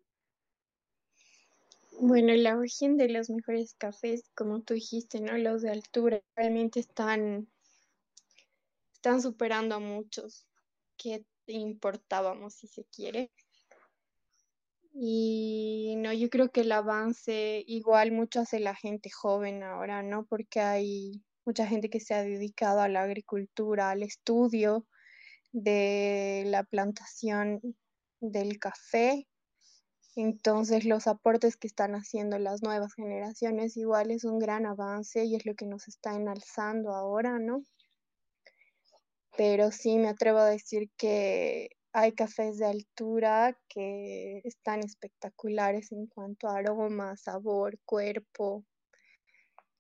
Bueno, 2.00 2.34
la 2.34 2.56
región 2.56 2.98
de 2.98 3.08
los 3.08 3.30
mejores 3.30 3.74
cafés, 3.76 4.30
como 4.36 4.62
tú 4.62 4.74
dijiste, 4.74 5.22
¿no? 5.22 5.38
Los 5.38 5.62
de 5.62 5.72
altura 5.72 6.22
realmente 6.36 6.80
están, 6.82 7.48
están 8.94 9.22
superando 9.22 9.76
a 9.76 9.80
muchos 9.80 10.46
que 10.98 11.24
importábamos, 11.54 12.56
si 12.56 12.68
se 12.68 12.86
quiere. 12.86 13.32
Y 14.94 15.96
no, 15.98 16.14
yo 16.14 16.30
creo 16.30 16.52
que 16.52 16.62
el 16.62 16.72
avance 16.72 17.64
igual 17.68 18.14
mucho 18.14 18.40
hace 18.40 18.60
la 18.60 18.76
gente 18.76 19.10
joven 19.10 19.62
ahora, 19.62 20.04
¿no? 20.04 20.26
Porque 20.26 20.62
hay 20.62 21.22
mucha 21.46 21.68
gente 21.68 21.90
que 21.90 22.00
se 22.00 22.14
ha 22.14 22.24
dedicado 22.24 22.80
a 22.80 22.88
la 22.88 23.04
agricultura, 23.04 23.92
al 23.92 24.04
estudio 24.04 24.86
de 25.52 26.44
la 26.48 26.64
plantación 26.64 27.62
del 28.20 28.58
café. 28.58 29.28
Entonces 30.16 30.86
los 30.86 31.08
aportes 31.08 31.58
que 31.58 31.68
están 31.68 31.94
haciendo 31.94 32.40
las 32.40 32.64
nuevas 32.64 32.94
generaciones 32.94 33.76
igual 33.76 34.12
es 34.12 34.24
un 34.24 34.40
gran 34.40 34.66
avance 34.66 35.26
y 35.26 35.36
es 35.36 35.46
lo 35.46 35.56
que 35.56 35.66
nos 35.66 35.90
está 35.90 36.16
enalzando 36.16 36.94
ahora, 36.94 37.38
¿no? 37.38 37.64
Pero 39.38 39.72
sí 39.72 39.98
me 39.98 40.10
atrevo 40.10 40.40
a 40.40 40.50
decir 40.50 40.90
que 40.98 41.70
hay 41.94 42.12
cafés 42.12 42.58
de 42.58 42.66
altura 42.66 43.58
que 43.70 44.42
están 44.44 44.82
espectaculares 44.82 45.92
en 45.92 46.08
cuanto 46.08 46.48
a 46.48 46.58
aroma, 46.58 47.16
sabor, 47.16 47.80
cuerpo 47.86 48.66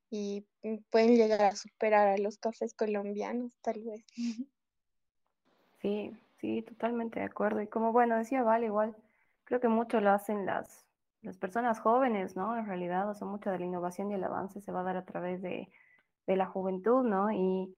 y 0.10 0.46
pueden 0.90 1.16
llegar 1.16 1.42
a 1.42 1.56
superar 1.56 2.08
a 2.08 2.18
los 2.18 2.38
cafés 2.38 2.74
colombianos, 2.74 3.58
tal 3.62 3.82
vez. 3.84 4.06
Sí, 5.82 6.12
sí, 6.40 6.62
totalmente 6.62 7.20
de 7.20 7.26
acuerdo. 7.26 7.62
Y 7.62 7.68
como 7.68 7.92
bueno, 7.92 8.18
decía 8.18 8.44
Vale, 8.44 8.68
igual 8.68 8.96
creo 9.44 9.60
que 9.60 9.68
mucho 9.68 10.00
lo 10.00 10.12
hacen 10.12 10.46
las, 10.46 10.86
las 11.22 11.38
personas 11.38 11.80
jóvenes, 11.80 12.36
¿no? 12.36 12.58
En 12.58 12.66
realidad, 12.66 13.10
o 13.10 13.14
sea, 13.14 13.28
mucha 13.28 13.52
de 13.52 13.60
la 13.60 13.66
innovación 13.66 14.10
y 14.10 14.16
el 14.16 14.24
avance 14.24 14.62
se 14.62 14.72
va 14.72 14.82
a 14.82 14.84
dar 14.84 14.98
a 14.98 15.06
través 15.06 15.42
de, 15.42 15.70
de 16.28 16.36
la 16.36 16.46
juventud, 16.46 17.04
¿no? 17.04 17.32
Y 17.32 17.76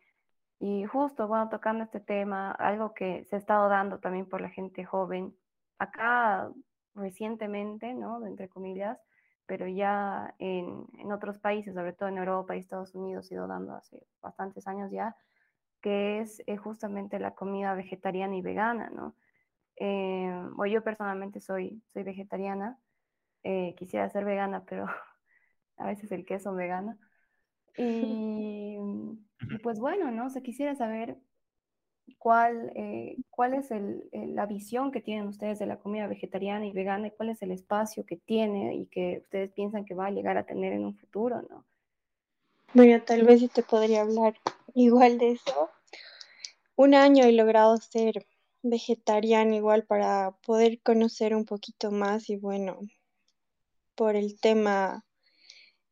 y 0.59 0.85
justo, 0.85 1.27
bueno, 1.27 1.49
tocando 1.49 1.83
este 1.83 1.99
tema, 1.99 2.51
algo 2.51 2.93
que 2.93 3.23
se 3.25 3.35
ha 3.35 3.39
estado 3.39 3.69
dando 3.69 3.99
también 3.99 4.27
por 4.27 4.41
la 4.41 4.49
gente 4.49 4.83
joven, 4.85 5.35
acá 5.77 6.49
recientemente, 6.95 7.93
¿no? 7.93 8.25
Entre 8.25 8.49
comillas, 8.49 8.99
pero 9.45 9.67
ya 9.67 10.33
en, 10.39 10.85
en 10.97 11.11
otros 11.11 11.39
países, 11.39 11.75
sobre 11.75 11.93
todo 11.93 12.09
en 12.09 12.17
Europa 12.17 12.55
y 12.55 12.59
Estados 12.59 12.95
Unidos, 12.95 13.31
ha 13.31 13.35
ido 13.35 13.47
dando 13.47 13.75
hace 13.75 14.01
bastantes 14.21 14.67
años 14.67 14.91
ya, 14.91 15.15
que 15.81 16.19
es 16.19 16.41
eh, 16.47 16.57
justamente 16.57 17.19
la 17.19 17.35
comida 17.35 17.73
vegetariana 17.75 18.35
y 18.35 18.41
vegana, 18.41 18.89
¿no? 18.89 19.15
Eh, 19.77 20.31
yo 20.71 20.83
personalmente 20.83 21.39
soy, 21.39 21.83
soy 21.93 22.03
vegetariana, 22.03 22.79
eh, 23.43 23.75
quisiera 23.77 24.09
ser 24.09 24.25
vegana, 24.25 24.63
pero 24.65 24.87
a 25.77 25.85
veces 25.85 26.11
el 26.11 26.25
queso 26.25 26.53
vegano. 26.53 26.97
Y 27.77 28.77
y 29.49 29.57
pues 29.59 29.79
bueno, 29.79 30.11
¿no? 30.11 30.29
se 30.29 30.41
quisiera 30.41 30.75
saber 30.75 31.17
cuál, 32.17 32.71
eh, 32.75 33.17
cuál 33.29 33.53
es 33.53 33.71
el, 33.71 34.09
la 34.11 34.45
visión 34.45 34.91
que 34.91 35.01
tienen 35.01 35.27
ustedes 35.27 35.59
de 35.59 35.65
la 35.65 35.77
comida 35.77 36.07
vegetariana 36.07 36.65
y 36.65 36.71
vegana 36.71 37.07
y 37.07 37.11
cuál 37.11 37.29
es 37.29 37.41
el 37.41 37.51
espacio 37.51 38.05
que 38.05 38.17
tiene 38.17 38.75
y 38.75 38.85
que 38.87 39.19
ustedes 39.23 39.51
piensan 39.51 39.85
que 39.85 39.93
va 39.93 40.07
a 40.07 40.11
llegar 40.11 40.37
a 40.37 40.45
tener 40.45 40.73
en 40.73 40.85
un 40.85 40.95
futuro, 40.95 41.41
¿no? 41.49 41.65
Bueno, 42.73 43.01
tal 43.01 43.23
vez 43.23 43.41
yo 43.41 43.47
te 43.47 43.63
podría 43.63 44.01
hablar 44.01 44.35
igual 44.73 45.17
de 45.17 45.31
eso. 45.31 45.69
Un 46.75 46.93
año 46.93 47.23
he 47.23 47.31
logrado 47.31 47.77
ser 47.77 48.25
vegetariana 48.61 49.55
igual 49.55 49.83
para 49.83 50.31
poder 50.45 50.81
conocer 50.81 51.33
un 51.33 51.45
poquito 51.45 51.91
más 51.91 52.29
y 52.29 52.35
bueno, 52.35 52.79
por 53.95 54.15
el 54.15 54.39
tema 54.39 55.05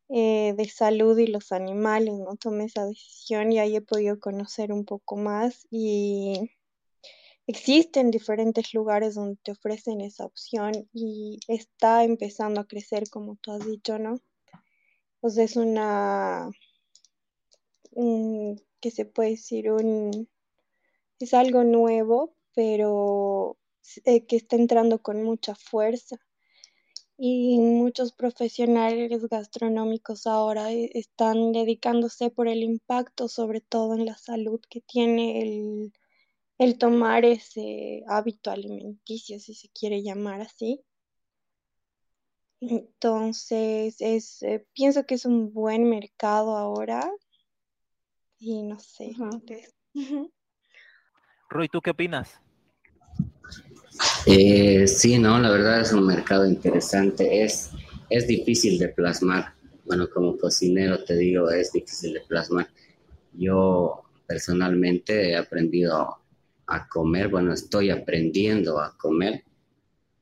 eh, 0.08 0.54
de 0.56 0.68
salud 0.68 1.18
y 1.18 1.26
los 1.26 1.50
animales, 1.50 2.14
¿no? 2.14 2.36
Tomé 2.36 2.66
esa 2.66 2.86
decisión 2.86 3.50
y 3.52 3.58
ahí 3.58 3.74
he 3.76 3.80
podido 3.80 4.20
conocer 4.20 4.72
un 4.72 4.84
poco 4.84 5.16
más 5.16 5.66
y 5.70 6.50
existen 7.48 8.12
diferentes 8.12 8.72
lugares 8.74 9.14
donde 9.16 9.36
te 9.42 9.52
ofrecen 9.52 10.00
esa 10.00 10.24
opción 10.24 10.88
y 10.92 11.40
está 11.48 12.04
empezando 12.04 12.60
a 12.60 12.66
crecer, 12.66 13.10
como 13.10 13.36
tú 13.36 13.52
has 13.52 13.66
dicho, 13.66 13.98
¿no? 13.98 14.20
Pues 15.20 15.38
es 15.38 15.56
una, 15.56 16.50
un, 17.92 18.62
¿qué 18.80 18.90
se 18.92 19.06
puede 19.06 19.30
decir? 19.30 19.72
Un, 19.72 20.28
es 21.18 21.34
algo 21.34 21.64
nuevo, 21.64 22.34
pero 22.54 23.58
eh, 24.04 24.24
que 24.26 24.36
está 24.36 24.56
entrando 24.56 25.02
con 25.02 25.22
mucha 25.24 25.54
fuerza 25.56 26.16
y 27.18 27.58
muchos 27.58 28.12
profesionales 28.12 29.26
gastronómicos 29.28 30.26
ahora 30.26 30.72
eh, 30.72 30.90
están 30.94 31.52
dedicándose 31.52 32.30
por 32.30 32.48
el 32.48 32.62
impacto, 32.62 33.28
sobre 33.28 33.60
todo 33.60 33.94
en 33.94 34.04
la 34.04 34.16
salud 34.16 34.60
que 34.68 34.82
tiene 34.82 35.40
el, 35.42 35.92
el 36.58 36.78
tomar 36.78 37.24
ese 37.24 38.02
hábito 38.06 38.50
alimenticio, 38.50 39.40
si 39.40 39.54
se 39.54 39.68
quiere 39.70 40.02
llamar 40.02 40.42
así. 40.42 40.84
Entonces, 42.60 43.96
es, 44.00 44.42
eh, 44.42 44.66
pienso 44.72 45.04
que 45.06 45.14
es 45.14 45.24
un 45.24 45.52
buen 45.52 45.88
mercado 45.88 46.56
ahora 46.56 47.10
y 48.38 48.62
no 48.62 48.78
sé. 48.78 49.14
Roy, 51.48 51.68
¿tú 51.68 51.80
qué 51.80 51.90
opinas? 51.90 52.40
Eh, 54.26 54.88
sí, 54.88 55.18
no, 55.18 55.38
la 55.38 55.50
verdad 55.50 55.80
es 55.80 55.92
un 55.92 56.06
mercado 56.06 56.46
interesante. 56.46 57.44
Es, 57.44 57.70
es 58.10 58.26
difícil 58.26 58.78
de 58.78 58.88
plasmar. 58.88 59.54
Bueno, 59.84 60.08
como 60.10 60.36
cocinero 60.36 61.04
te 61.04 61.16
digo, 61.16 61.50
es 61.50 61.72
difícil 61.72 62.14
de 62.14 62.20
plasmar. 62.20 62.68
Yo 63.32 64.02
personalmente 64.26 65.30
he 65.30 65.36
aprendido 65.36 66.18
a 66.66 66.88
comer, 66.88 67.28
bueno, 67.28 67.52
estoy 67.52 67.90
aprendiendo 67.90 68.80
a 68.80 68.96
comer, 68.98 69.44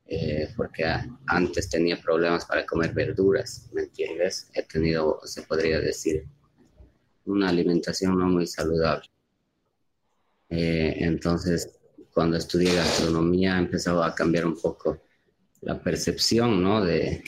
eh, 0.06 0.48
porque 0.56 0.84
antes 1.26 1.70
tenía 1.70 1.98
problemas 2.00 2.44
para 2.44 2.66
comer 2.66 2.92
verduras, 2.92 3.70
¿me 3.72 3.82
entiendes? 3.84 4.50
He 4.52 4.62
tenido, 4.64 5.20
se 5.24 5.42
podría 5.42 5.80
decir, 5.80 6.26
una 7.24 7.48
alimentación 7.48 8.18
no 8.18 8.26
muy 8.26 8.46
saludable. 8.46 9.08
Eh, 10.48 10.96
entonces, 11.00 11.73
cuando 12.14 12.36
estudié 12.36 12.76
gastronomía 12.76 13.58
empezaba 13.58 14.06
a 14.06 14.14
cambiar 14.14 14.46
un 14.46 14.56
poco 14.56 15.00
la 15.62 15.82
percepción 15.82 16.62
¿no? 16.62 16.82
de, 16.84 17.24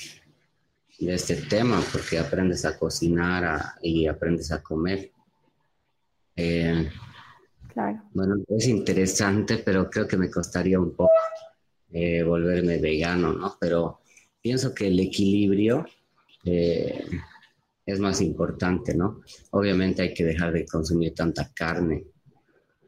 de 1.01 1.15
este 1.15 1.35
tema, 1.37 1.83
porque 1.93 2.19
aprendes 2.19 2.65
a 2.65 2.79
cocinar 2.79 3.75
y 3.83 4.07
aprendes 4.07 4.53
a 4.53 4.63
comer. 4.63 5.11
Eh, 6.37 6.89
claro. 7.73 8.03
Bueno, 8.13 8.37
es 8.49 8.69
interesante, 8.69 9.59
pero 9.59 9.91
creo 9.91 10.07
que 10.07 10.17
me 10.17 10.31
costaría 10.31 10.79
un 10.79 10.95
poco 10.95 11.11
eh, 11.91 12.23
volverme 12.23 12.79
vegano, 12.79 13.33
¿no? 13.33 13.57
Pero 13.59 14.01
pienso 14.41 14.75
que 14.75 14.87
el 14.87 15.01
equilibrio 15.01 15.87
eh, 16.45 17.09
es 17.85 17.99
más 17.99 18.21
importante, 18.21 18.95
¿no? 18.95 19.23
Obviamente 19.51 20.03
hay 20.03 20.15
que 20.15 20.25
dejar 20.25 20.53
de 20.53 20.67
consumir 20.67 21.15
tanta 21.15 21.51
carne 21.53 22.05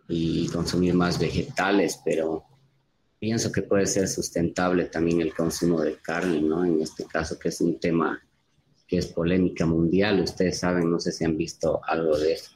y 0.08 0.48
consumir 0.48 0.94
más 0.94 1.18
vegetales, 1.18 2.00
pero 2.02 2.44
pienso 3.18 3.52
que 3.52 3.62
puede 3.62 3.86
ser 3.86 4.08
sustentable 4.08 4.86
también 4.86 5.20
el 5.20 5.34
consumo 5.34 5.82
de 5.82 5.96
carne, 5.96 6.40
¿no? 6.40 6.64
En 6.64 6.80
este 6.80 7.04
caso, 7.04 7.38
que 7.38 7.48
es 7.48 7.60
un 7.60 7.78
tema 7.78 8.20
que 8.86 8.98
es 8.98 9.06
polémica 9.08 9.66
mundial, 9.66 10.20
ustedes 10.20 10.60
saben, 10.60 10.90
no 10.90 10.98
sé 10.98 11.12
si 11.12 11.24
han 11.24 11.36
visto 11.36 11.80
algo 11.86 12.16
de 12.18 12.32
eso, 12.32 12.52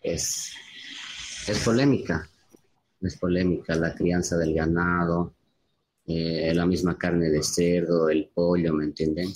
es, 0.00 0.52
es 1.48 1.58
polémica, 1.64 2.28
es 3.00 3.16
polémica 3.16 3.74
la 3.74 3.92
crianza 3.94 4.36
del 4.36 4.54
ganado, 4.54 5.34
eh, 6.06 6.52
la 6.54 6.66
misma 6.66 6.96
carne 6.96 7.30
de 7.30 7.42
cerdo, 7.42 8.08
el 8.08 8.30
pollo, 8.32 8.72
¿me 8.74 8.84
entienden? 8.84 9.28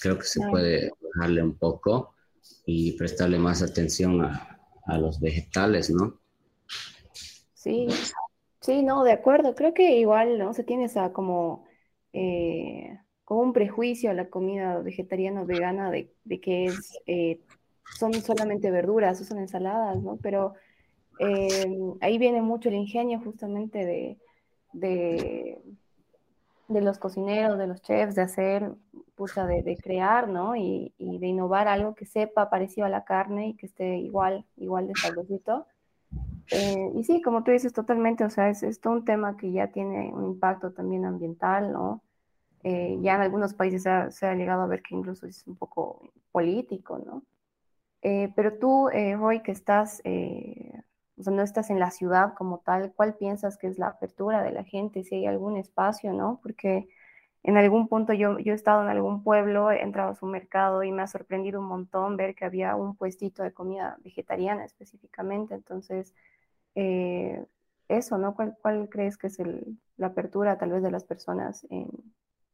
Creo 0.00 0.18
que 0.18 0.24
se 0.24 0.40
puede 0.48 0.90
bajarle 1.02 1.42
un 1.42 1.58
poco 1.58 2.14
y 2.64 2.92
prestarle 2.92 3.38
más 3.38 3.60
atención 3.60 4.22
a, 4.22 4.58
a 4.86 4.96
los 4.96 5.20
vegetales, 5.20 5.90
¿no? 5.90 6.19
Sí, 7.54 7.88
sí, 8.60 8.82
no, 8.82 9.04
de 9.04 9.12
acuerdo. 9.12 9.54
Creo 9.54 9.74
que 9.74 9.98
igual, 9.98 10.38
¿no? 10.38 10.54
Se 10.54 10.64
tiene 10.64 10.84
esa 10.84 11.12
como, 11.12 11.66
eh, 12.14 12.98
como 13.24 13.42
un 13.42 13.52
prejuicio 13.52 14.10
a 14.10 14.14
la 14.14 14.30
comida 14.30 14.78
vegetariana 14.78 15.42
o 15.42 15.46
vegana 15.46 15.90
de, 15.90 16.10
que 16.40 16.64
es, 16.66 16.98
eh, 17.06 17.40
son 17.98 18.14
solamente 18.14 18.70
verduras 18.70 19.20
o 19.20 19.24
son 19.24 19.38
ensaladas, 19.40 20.02
¿no? 20.02 20.16
Pero 20.22 20.54
eh, 21.18 21.66
ahí 22.00 22.16
viene 22.16 22.40
mucho 22.40 22.70
el 22.70 22.76
ingenio 22.76 23.20
justamente 23.20 23.84
de, 23.84 24.18
de, 24.72 25.60
los 26.68 26.98
cocineros, 26.98 27.58
de 27.58 27.66
los 27.66 27.82
chefs, 27.82 28.14
de 28.14 28.22
hacer, 28.22 28.72
pucha, 29.16 29.44
de, 29.44 29.62
de 29.62 29.76
crear, 29.76 30.28
¿no? 30.28 30.56
Y, 30.56 30.94
y, 30.96 31.18
de 31.18 31.26
innovar 31.26 31.68
algo 31.68 31.94
que 31.94 32.06
sepa 32.06 32.48
parecido 32.48 32.86
a 32.86 32.90
la 32.90 33.04
carne 33.04 33.48
y 33.48 33.54
que 33.54 33.66
esté 33.66 33.98
igual, 33.98 34.46
igual 34.56 34.86
de 34.86 34.94
sabrosito. 34.94 35.66
Eh, 36.50 36.92
y 36.94 37.04
sí, 37.04 37.22
como 37.22 37.44
tú 37.44 37.52
dices, 37.52 37.72
totalmente, 37.72 38.24
o 38.24 38.30
sea, 38.30 38.48
es, 38.48 38.62
es, 38.62 38.80
un 38.84 39.04
tema 39.04 39.36
que 39.36 39.52
ya 39.52 39.68
tiene 39.68 40.12
un 40.12 40.24
impacto 40.26 40.72
también 40.72 41.04
ambiental, 41.04 41.72
¿no? 41.72 42.02
Eh, 42.64 42.98
ya 43.00 43.14
en 43.14 43.22
algunos 43.22 43.54
países 43.54 43.84
se 43.84 43.90
ha, 43.90 44.10
se 44.10 44.26
ha, 44.26 44.34
llegado 44.34 44.62
a 44.62 44.66
ver 44.66 44.82
que 44.82 44.94
incluso 44.94 45.26
es 45.26 45.46
un 45.46 45.56
poco 45.56 46.12
político, 46.32 46.98
¿no? 46.98 47.24
Eh, 48.02 48.32
pero 48.36 48.58
tú, 48.58 48.88
Roy, 48.90 49.42
que 49.42 49.52
estás, 49.52 50.00
o 50.00 51.22
sea, 51.22 51.32
no 51.32 51.42
estás 51.42 51.70
en 51.70 51.78
la 51.80 51.90
ciudad 51.90 52.34
como 52.34 52.58
tal, 52.60 52.92
¿cuál 52.94 53.14
piensas 53.16 53.58
que 53.58 53.68
es 53.68 53.78
la 53.78 53.88
apertura 53.88 54.42
de 54.42 54.52
la 54.52 54.64
gente? 54.64 55.04
Si 55.04 55.16
hay 55.16 55.26
algún 55.26 55.56
espacio, 55.56 56.12
¿no? 56.12 56.40
Porque 56.42 56.88
en 57.42 57.56
algún 57.56 57.88
punto 57.88 58.12
yo, 58.12 58.38
yo 58.38 58.52
he 58.52 58.56
estado 58.56 58.82
en 58.82 58.88
algún 58.88 59.22
pueblo, 59.22 59.70
he 59.70 59.82
entrado 59.82 60.10
a 60.10 60.14
su 60.14 60.26
mercado 60.26 60.82
y 60.82 60.92
me 60.92 61.02
ha 61.02 61.06
sorprendido 61.06 61.60
un 61.60 61.66
montón 61.66 62.16
ver 62.16 62.34
que 62.34 62.44
había 62.44 62.76
un 62.76 62.96
puestito 62.96 63.42
de 63.42 63.52
comida 63.52 63.98
vegetariana 64.04 64.64
específicamente. 64.64 65.54
Entonces, 65.54 66.14
eh, 66.74 67.44
eso, 67.88 68.18
¿no? 68.18 68.34
¿Cuál, 68.34 68.56
¿Cuál, 68.60 68.88
crees 68.88 69.16
que 69.16 69.26
es 69.26 69.38
la 69.96 70.08
apertura 70.08 70.58
tal 70.58 70.70
vez 70.70 70.82
de 70.82 70.90
las 70.90 71.04
personas 71.04 71.66
en, 71.70 71.88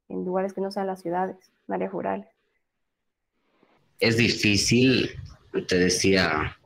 en 0.09 0.25
lugares 0.25 0.53
que 0.53 0.61
no 0.61 0.71
sean 0.71 0.87
las 0.87 1.03
ciudades, 1.03 1.37
en 1.69 1.75
áreas 1.75 1.93
rurales? 1.93 2.27
Es 3.99 4.17
difícil, 4.17 5.11
te 5.69 5.79
decía, 5.79 6.57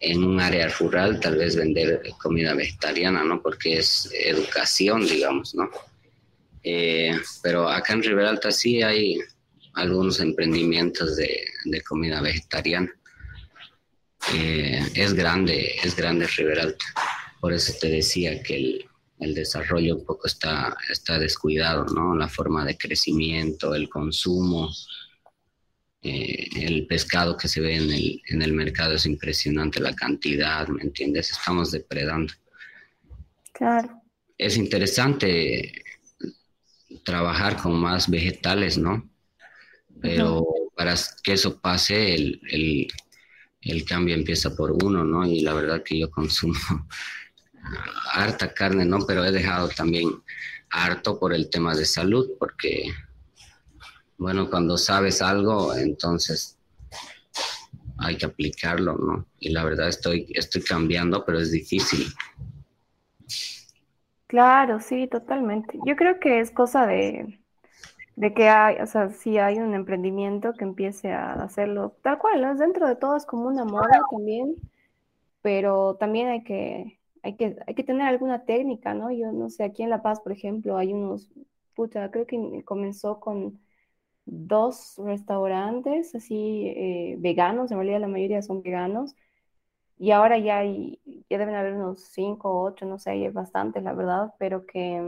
en 0.00 0.24
un 0.24 0.40
área 0.40 0.68
rural 0.68 1.20
tal 1.20 1.36
vez 1.36 1.56
vender 1.56 2.02
comida 2.22 2.54
vegetariana, 2.54 3.24
¿no? 3.24 3.40
Porque 3.40 3.78
es 3.78 4.10
educación, 4.12 5.06
digamos, 5.06 5.54
¿no? 5.54 5.70
Eh, 6.62 7.16
pero 7.42 7.68
acá 7.68 7.92
en 7.92 8.02
Rivera 8.02 8.30
Alta 8.30 8.50
sí 8.50 8.82
hay 8.82 9.18
algunos 9.74 10.20
emprendimientos 10.20 11.16
de 11.16 11.82
comida 11.86 12.20
vegetariana. 12.20 12.92
Eh, 14.34 14.80
es 14.94 15.14
grande, 15.14 15.76
es 15.82 15.94
grande 15.94 16.26
Rivera 16.26 16.64
Alta. 16.64 16.84
Por 17.40 17.52
eso 17.52 17.72
te 17.80 17.88
decía 17.88 18.42
que 18.42 18.56
el, 18.56 18.84
el, 19.20 19.34
desarrollo 19.34 19.96
un 19.96 20.04
poco 20.04 20.26
está, 20.26 20.76
está 20.90 21.18
descuidado, 21.18 21.84
¿no? 21.86 22.16
La 22.16 22.28
forma 22.28 22.64
de 22.64 22.76
crecimiento, 22.76 23.74
el 23.74 23.88
consumo, 23.88 24.70
eh, 26.02 26.48
el 26.54 26.86
pescado 26.86 27.36
que 27.36 27.48
se 27.48 27.60
ve 27.60 27.76
en 27.76 27.90
el, 27.90 28.22
en 28.28 28.42
el 28.42 28.52
mercado 28.52 28.94
es 28.94 29.06
impresionante, 29.06 29.80
la 29.80 29.94
cantidad, 29.94 30.68
¿me 30.68 30.82
entiendes? 30.82 31.30
Estamos 31.30 31.72
depredando. 31.72 32.32
Claro. 33.52 34.02
Es 34.38 34.56
interesante 34.56 35.82
trabajar 37.02 37.56
con 37.56 37.74
más 37.80 38.08
vegetales, 38.08 38.78
¿no? 38.78 39.08
Pero 40.00 40.46
para 40.76 40.94
que 41.22 41.32
eso 41.32 41.58
pase, 41.60 42.14
el, 42.14 42.40
el, 42.50 42.86
el, 43.60 43.84
cambio 43.84 44.14
empieza 44.14 44.54
por 44.54 44.72
uno, 44.72 45.04
¿no? 45.04 45.24
Y 45.26 45.40
la 45.40 45.54
verdad 45.54 45.82
que 45.82 45.98
yo 45.98 46.10
consumo 46.10 46.54
harta 48.12 48.52
carne, 48.52 48.84
¿no? 48.84 48.98
Pero 49.06 49.24
he 49.24 49.32
dejado 49.32 49.68
también 49.68 50.10
harto 50.70 51.18
por 51.18 51.32
el 51.32 51.48
tema 51.50 51.74
de 51.74 51.84
salud, 51.84 52.30
porque, 52.38 52.90
bueno, 54.18 54.48
cuando 54.50 54.76
sabes 54.76 55.22
algo, 55.22 55.74
entonces 55.74 56.58
hay 57.98 58.16
que 58.16 58.26
aplicarlo, 58.26 58.96
¿no? 58.96 59.26
Y 59.38 59.50
la 59.50 59.64
verdad 59.64 59.88
estoy, 59.88 60.26
estoy 60.34 60.62
cambiando, 60.62 61.24
pero 61.24 61.38
es 61.38 61.50
difícil. 61.50 62.06
Claro, 64.26 64.80
sí, 64.80 65.08
totalmente. 65.08 65.78
Yo 65.86 65.96
creo 65.96 66.18
que 66.18 66.40
es 66.40 66.50
cosa 66.50 66.86
de, 66.86 67.38
de 68.16 68.34
que 68.34 68.48
hay, 68.48 68.76
o 68.80 68.86
sea, 68.86 69.10
si 69.10 69.38
hay 69.38 69.58
un 69.58 69.74
emprendimiento 69.74 70.54
que 70.54 70.64
empiece 70.64 71.12
a 71.12 71.34
hacerlo 71.34 71.96
tal 72.02 72.18
cual, 72.18 72.42
¿no? 72.42 72.54
Dentro 72.56 72.88
de 72.88 72.96
todo 72.96 73.16
es 73.16 73.26
como 73.26 73.48
una 73.48 73.64
moda 73.64 74.00
también, 74.10 74.56
pero 75.42 75.96
también 75.96 76.28
hay 76.28 76.42
que, 76.44 76.98
hay 77.22 77.36
que, 77.36 77.56
hay 77.66 77.74
que 77.74 77.84
tener 77.84 78.06
alguna 78.06 78.44
técnica, 78.44 78.94
¿no? 78.94 79.10
Yo 79.12 79.32
no 79.32 79.50
sé, 79.50 79.64
aquí 79.64 79.82
en 79.82 79.90
La 79.90 80.02
Paz, 80.02 80.20
por 80.20 80.32
ejemplo, 80.32 80.78
hay 80.78 80.92
unos, 80.94 81.30
puta, 81.74 82.10
creo 82.10 82.26
que 82.26 82.64
comenzó 82.64 83.20
con 83.20 83.60
dos 84.26 84.96
restaurantes 84.98 86.14
así 86.14 86.68
eh, 86.76 87.16
veganos, 87.20 87.70
en 87.70 87.78
realidad 87.78 88.00
la 88.00 88.08
mayoría 88.08 88.42
son 88.42 88.62
veganos, 88.62 89.14
y 89.98 90.12
ahora 90.12 90.38
ya, 90.38 90.58
hay, 90.58 91.00
ya 91.30 91.38
deben 91.38 91.54
haber 91.54 91.74
unos 91.74 92.02
cinco 92.02 92.50
o 92.50 92.64
ocho, 92.66 92.86
no 92.86 92.98
sé, 92.98 93.10
hay 93.10 93.28
bastantes, 93.30 93.82
la 93.82 93.94
verdad, 93.94 94.34
pero 94.38 94.66
que, 94.66 95.02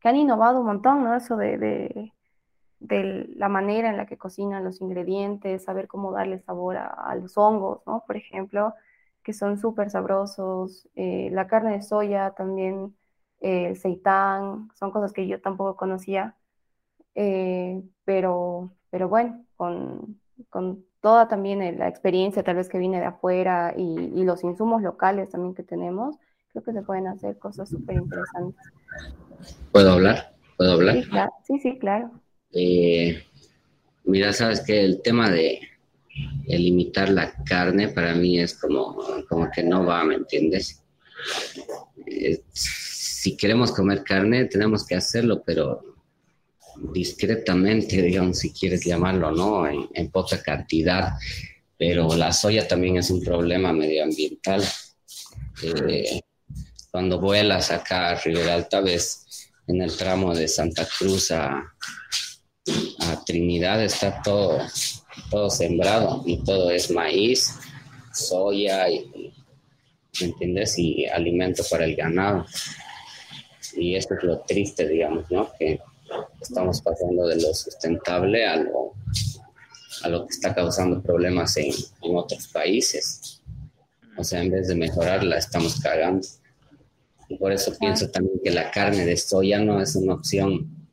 que 0.00 0.08
han 0.08 0.16
innovado 0.16 0.60
un 0.60 0.66
montón, 0.66 1.04
¿no? 1.04 1.14
Eso 1.14 1.36
de, 1.36 1.58
de, 1.58 2.12
de, 2.80 3.26
la 3.36 3.48
manera 3.48 3.90
en 3.90 3.96
la 3.96 4.06
que 4.06 4.18
cocinan 4.18 4.64
los 4.64 4.80
ingredientes, 4.80 5.64
saber 5.64 5.88
cómo 5.88 6.12
darle 6.12 6.40
sabor 6.40 6.76
a, 6.76 7.14
los 7.16 7.36
hongos, 7.38 7.80
¿no? 7.86 8.04
Por 8.06 8.16
ejemplo, 8.16 8.74
que 9.22 9.32
son 9.32 9.58
súper 9.58 9.90
sabrosos, 9.90 10.88
eh, 10.94 11.30
la 11.32 11.46
carne 11.48 11.72
de 11.72 11.82
soya 11.82 12.30
también, 12.32 12.96
eh, 13.40 13.66
el 13.68 13.76
seitán, 13.76 14.70
son 14.74 14.90
cosas 14.92 15.12
que 15.12 15.26
yo 15.26 15.40
tampoco 15.40 15.76
conocía, 15.76 16.36
eh, 17.14 17.82
pero, 18.04 18.70
pero 18.90 19.08
bueno, 19.08 19.44
con, 19.56 20.20
con 20.50 20.84
toda 21.00 21.28
también 21.28 21.78
la 21.78 21.88
experiencia 21.88 22.42
tal 22.42 22.56
vez 22.56 22.68
que 22.68 22.78
viene 22.78 23.00
de 23.00 23.06
afuera 23.06 23.74
y, 23.76 24.12
y, 24.14 24.24
los 24.24 24.44
insumos 24.44 24.82
locales 24.82 25.30
también 25.30 25.54
que 25.54 25.62
tenemos, 25.62 26.16
creo 26.50 26.62
que 26.64 26.72
se 26.72 26.82
pueden 26.82 27.06
hacer 27.06 27.38
cosas 27.38 27.68
súper 27.70 27.96
interesantes. 27.96 28.72
¿Puedo 29.72 29.92
hablar? 29.92 30.34
¿Puedo 30.56 30.72
hablar? 30.72 30.96
Sí, 30.96 31.08
claro. 31.08 31.32
Sí, 31.46 31.58
sí, 31.62 31.78
claro. 31.78 32.10
Eh, 32.52 33.22
mira, 34.04 34.32
sabes 34.32 34.60
que 34.60 34.84
el 34.84 35.02
tema 35.02 35.30
de, 35.30 35.60
de, 36.46 36.58
limitar 36.58 37.08
la 37.08 37.32
carne 37.44 37.88
para 37.88 38.14
mí 38.14 38.40
es 38.40 38.54
como, 38.54 38.96
como 39.28 39.50
que 39.50 39.62
no 39.62 39.84
va, 39.84 40.04
¿me 40.04 40.14
entiendes? 40.14 40.82
Eh, 42.06 42.40
si 42.52 43.36
queremos 43.36 43.72
comer 43.72 44.02
carne, 44.04 44.46
tenemos 44.46 44.86
que 44.86 44.94
hacerlo, 44.94 45.42
pero 45.44 45.96
discretamente, 46.92 48.00
digamos, 48.02 48.38
si 48.38 48.52
quieres 48.52 48.84
llamarlo, 48.84 49.30
¿no? 49.32 49.66
En, 49.66 49.88
en, 49.94 50.10
poca 50.10 50.42
cantidad. 50.42 51.14
Pero 51.78 52.14
la 52.16 52.32
soya 52.32 52.66
también 52.66 52.96
es 52.96 53.10
un 53.10 53.22
problema 53.22 53.72
medioambiental. 53.72 54.62
Eh, 55.62 56.20
cuando 56.90 57.20
vuelas 57.20 57.70
acá 57.70 58.10
a 58.10 58.14
Rivera 58.14 58.54
Alta, 58.54 58.80
ves 58.80 59.25
en 59.66 59.82
el 59.82 59.96
tramo 59.96 60.34
de 60.34 60.48
Santa 60.48 60.86
Cruz 60.98 61.30
a, 61.30 61.74
a 63.00 63.24
Trinidad 63.24 63.82
está 63.82 64.22
todo, 64.22 64.58
todo 65.30 65.50
sembrado 65.50 66.22
y 66.26 66.38
todo 66.38 66.70
es 66.70 66.90
maíz, 66.90 67.54
soya 68.12 68.88
y, 68.88 69.32
¿me 70.20 70.26
entiendes? 70.26 70.78
Y 70.78 71.06
alimento 71.06 71.62
para 71.70 71.84
el 71.84 71.96
ganado. 71.96 72.46
Y 73.76 73.94
eso 73.94 74.14
es 74.14 74.22
lo 74.22 74.40
triste, 74.40 74.88
digamos, 74.88 75.30
¿no? 75.30 75.50
Que 75.58 75.80
estamos 76.40 76.80
pasando 76.80 77.26
de 77.26 77.36
lo 77.40 77.52
sustentable 77.52 78.46
a 78.46 78.56
lo, 78.56 78.94
a 80.02 80.08
lo 80.08 80.26
que 80.26 80.32
está 80.32 80.54
causando 80.54 81.02
problemas 81.02 81.56
en, 81.56 81.72
en 82.02 82.16
otros 82.16 82.48
países. 82.48 83.42
O 84.16 84.24
sea, 84.24 84.40
en 84.40 84.50
vez 84.50 84.68
de 84.68 84.74
mejorar, 84.74 85.24
la 85.24 85.36
estamos 85.36 85.78
cagando. 85.80 86.26
Y 87.28 87.36
por 87.36 87.52
eso 87.52 87.76
pienso 87.78 88.10
también 88.10 88.40
que 88.42 88.50
la 88.50 88.70
carne 88.70 89.04
de 89.04 89.16
soya 89.16 89.58
no 89.58 89.80
es 89.80 89.96
una 89.96 90.14
opción 90.14 90.88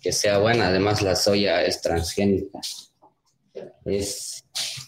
que 0.00 0.12
sea 0.12 0.38
buena. 0.38 0.68
Además, 0.68 1.02
la 1.02 1.16
soya 1.16 1.62
es 1.62 1.80
transgénica. 1.80 2.60
Es, 3.84 4.44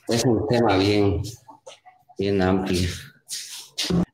es 0.09 0.25
un 0.25 0.46
tema 0.49 0.77
bien, 0.77 1.22
bien 2.18 2.42
amplio. 2.42 2.88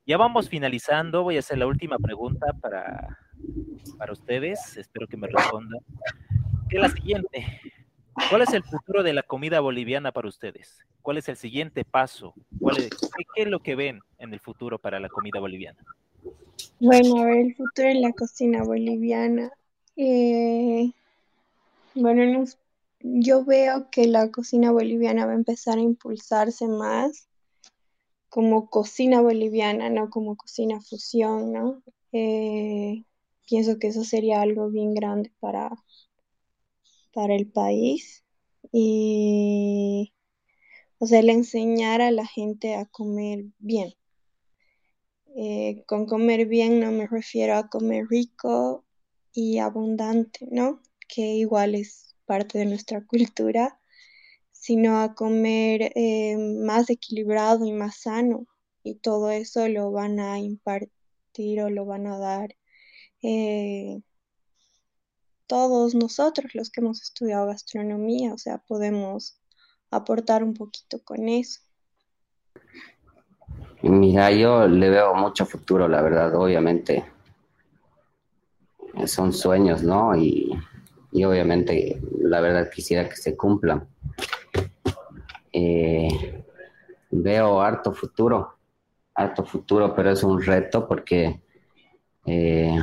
Ya 0.05 0.17
vamos 0.17 0.49
finalizando. 0.49 1.23
Voy 1.23 1.37
a 1.37 1.39
hacer 1.39 1.57
la 1.57 1.67
última 1.67 1.97
pregunta 1.97 2.47
para, 2.61 3.17
para 3.97 4.13
ustedes. 4.13 4.77
Espero 4.77 5.07
que 5.07 5.17
me 5.17 5.27
respondan. 5.27 5.79
¿Qué 6.69 6.77
es 6.77 6.81
la 6.81 6.89
siguiente? 6.89 7.61
¿Cuál 8.29 8.41
es 8.43 8.53
el 8.53 8.63
futuro 8.63 9.03
de 9.03 9.13
la 9.13 9.23
comida 9.23 9.59
boliviana 9.59 10.11
para 10.11 10.27
ustedes? 10.27 10.79
¿Cuál 11.01 11.17
es 11.17 11.29
el 11.29 11.35
siguiente 11.35 11.83
paso? 11.83 12.33
¿Cuál 12.59 12.77
es, 12.77 12.89
¿Qué 13.35 13.43
es 13.43 13.47
lo 13.47 13.59
que 13.59 13.75
ven 13.75 14.01
en 14.17 14.33
el 14.33 14.39
futuro 14.39 14.79
para 14.79 14.99
la 14.99 15.09
comida 15.09 15.39
boliviana? 15.39 15.83
Bueno, 16.79 17.17
a 17.17 17.25
ver, 17.25 17.37
el 17.37 17.55
futuro 17.55 17.87
de 17.87 17.95
la 17.95 18.11
cocina 18.13 18.63
boliviana. 18.63 19.51
Eh, 19.95 20.91
bueno, 21.95 22.45
yo 22.99 23.45
veo 23.45 23.89
que 23.89 24.07
la 24.07 24.31
cocina 24.31 24.71
boliviana 24.71 25.25
va 25.25 25.33
a 25.33 25.35
empezar 25.35 25.77
a 25.77 25.81
impulsarse 25.81 26.67
más 26.67 27.27
como 28.29 28.69
cocina 28.69 29.21
boliviana, 29.21 29.89
no 29.89 30.09
como 30.09 30.35
cocina 30.35 30.81
fusión, 30.81 31.53
¿no? 31.53 31.83
Eh, 32.11 33.03
pienso 33.47 33.77
que 33.77 33.87
eso 33.87 34.03
sería 34.03 34.41
algo 34.41 34.69
bien 34.69 34.95
grande 34.95 35.31
para, 35.39 35.69
para 37.13 37.35
el 37.35 37.47
país 37.47 38.23
y, 38.71 40.13
o 40.97 41.05
sea, 41.05 41.19
el 41.19 41.29
enseñar 41.29 42.01
a 42.01 42.09
la 42.09 42.25
gente 42.25 42.73
a 42.73 42.85
comer 42.85 43.45
bien. 43.59 43.93
Eh, 45.35 45.83
con 45.87 46.05
comer 46.05 46.45
bien 46.47 46.79
no 46.79 46.91
me 46.91 47.07
refiero 47.07 47.55
a 47.55 47.67
comer 47.67 48.05
rico 48.07 48.85
y 49.33 49.57
abundante, 49.59 50.47
¿no? 50.51 50.81
Que 51.07 51.21
igual 51.35 51.75
es 51.75 52.15
parte 52.25 52.59
de 52.59 52.65
nuestra 52.65 53.05
cultura, 53.07 53.79
sino 54.51 55.01
a 55.01 55.15
comer 55.15 55.91
eh, 55.95 56.37
más 56.37 56.89
equilibrado 56.89 57.65
y 57.65 57.71
más 57.73 57.97
sano, 58.01 58.47
y 58.83 58.95
todo 58.95 59.31
eso 59.31 59.67
lo 59.69 59.91
van 59.91 60.19
a 60.19 60.39
impartir 60.39 61.61
o 61.61 61.69
lo 61.69 61.85
van 61.85 62.07
a 62.07 62.17
dar 62.19 62.55
eh, 63.23 64.01
todos 65.47 65.95
nosotros 65.95 66.55
los 66.55 66.69
que 66.69 66.81
hemos 66.81 67.01
estudiado 67.01 67.47
gastronomía, 67.47 68.33
o 68.33 68.37
sea, 68.37 68.59
podemos 68.59 69.39
aportar 69.91 70.43
un 70.43 70.53
poquito 70.53 71.03
con 71.03 71.29
eso. 71.29 71.61
Mira, 73.83 74.31
yo 74.31 74.65
le 74.65 74.89
veo 74.89 75.13
mucho 75.13 75.45
futuro, 75.45 75.89
la 75.89 76.01
verdad, 76.01 76.33
obviamente. 76.35 77.03
Son 79.05 79.33
sueños, 79.33 79.83
¿no? 79.83 80.15
Y, 80.15 80.57
obviamente, 81.25 81.99
la 82.21 82.39
verdad, 82.39 82.69
quisiera 82.73 83.09
que 83.09 83.17
se 83.17 83.35
cumplan. 83.35 83.85
Eh, 85.51 86.45
veo 87.11 87.61
harto 87.61 87.91
futuro, 87.91 88.55
harto 89.15 89.43
futuro, 89.43 89.93
pero 89.93 90.11
es 90.11 90.23
un 90.23 90.41
reto 90.41 90.87
porque, 90.87 91.41
eh, 92.25 92.79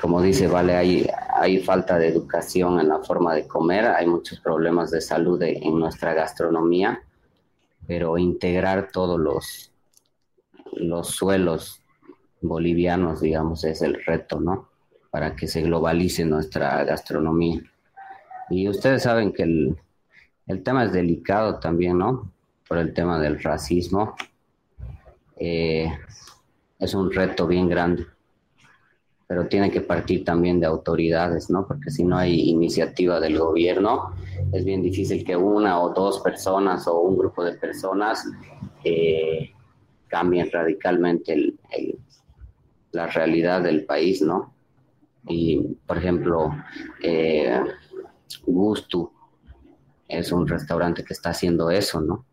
como 0.00 0.22
dice, 0.22 0.48
vale, 0.48 0.74
hay, 0.74 1.06
hay 1.34 1.58
falta 1.58 1.98
de 1.98 2.08
educación 2.08 2.80
en 2.80 2.88
la 2.88 3.00
forma 3.00 3.34
de 3.34 3.46
comer, 3.46 3.84
hay 3.84 4.06
muchos 4.06 4.40
problemas 4.40 4.90
de 4.90 5.02
salud 5.02 5.40
en 5.42 5.78
nuestra 5.78 6.14
gastronomía 6.14 7.02
pero 7.86 8.18
integrar 8.18 8.88
todos 8.92 9.18
los, 9.18 9.72
los 10.72 11.08
suelos 11.08 11.82
bolivianos, 12.40 13.20
digamos, 13.20 13.64
es 13.64 13.82
el 13.82 14.02
reto, 14.04 14.40
¿no? 14.40 14.68
Para 15.10 15.34
que 15.36 15.46
se 15.46 15.62
globalice 15.62 16.24
nuestra 16.24 16.84
gastronomía. 16.84 17.60
Y 18.50 18.68
ustedes 18.68 19.02
saben 19.02 19.32
que 19.32 19.42
el, 19.42 19.76
el 20.46 20.62
tema 20.62 20.84
es 20.84 20.92
delicado 20.92 21.58
también, 21.58 21.98
¿no? 21.98 22.32
Por 22.68 22.78
el 22.78 22.92
tema 22.92 23.18
del 23.18 23.42
racismo. 23.42 24.14
Eh, 25.36 25.90
es 26.78 26.94
un 26.94 27.10
reto 27.10 27.46
bien 27.46 27.68
grande, 27.68 28.06
pero 29.26 29.48
tiene 29.48 29.70
que 29.70 29.80
partir 29.80 30.24
también 30.24 30.60
de 30.60 30.66
autoridades, 30.66 31.50
¿no? 31.50 31.66
Porque 31.66 31.90
si 31.90 32.04
no 32.04 32.16
hay 32.16 32.48
iniciativa 32.48 33.18
del 33.18 33.38
gobierno, 33.38 34.14
es 34.52 34.64
bien 34.64 34.82
difícil 34.82 35.24
que 35.24 35.36
una 35.36 35.80
o 35.80 35.92
dos 35.92 36.20
personas 36.20 36.86
o 36.86 37.00
un 37.00 37.18
grupo 37.18 37.42
de 37.42 37.54
personas 37.54 38.24
eh, 38.84 39.50
cambien 40.06 40.48
radicalmente 40.50 41.54
la 42.92 43.08
realidad 43.08 43.62
del 43.62 43.84
país, 43.84 44.22
¿no? 44.22 44.54
Y, 45.28 45.58
por 45.86 45.98
ejemplo, 45.98 46.54
eh, 47.02 47.60
Gusto 48.46 49.12
es 50.06 50.30
un 50.30 50.46
restaurante 50.46 51.02
que 51.02 51.14
está 51.14 51.30
haciendo 51.30 51.70
eso, 51.70 52.00
¿no? 52.00 52.24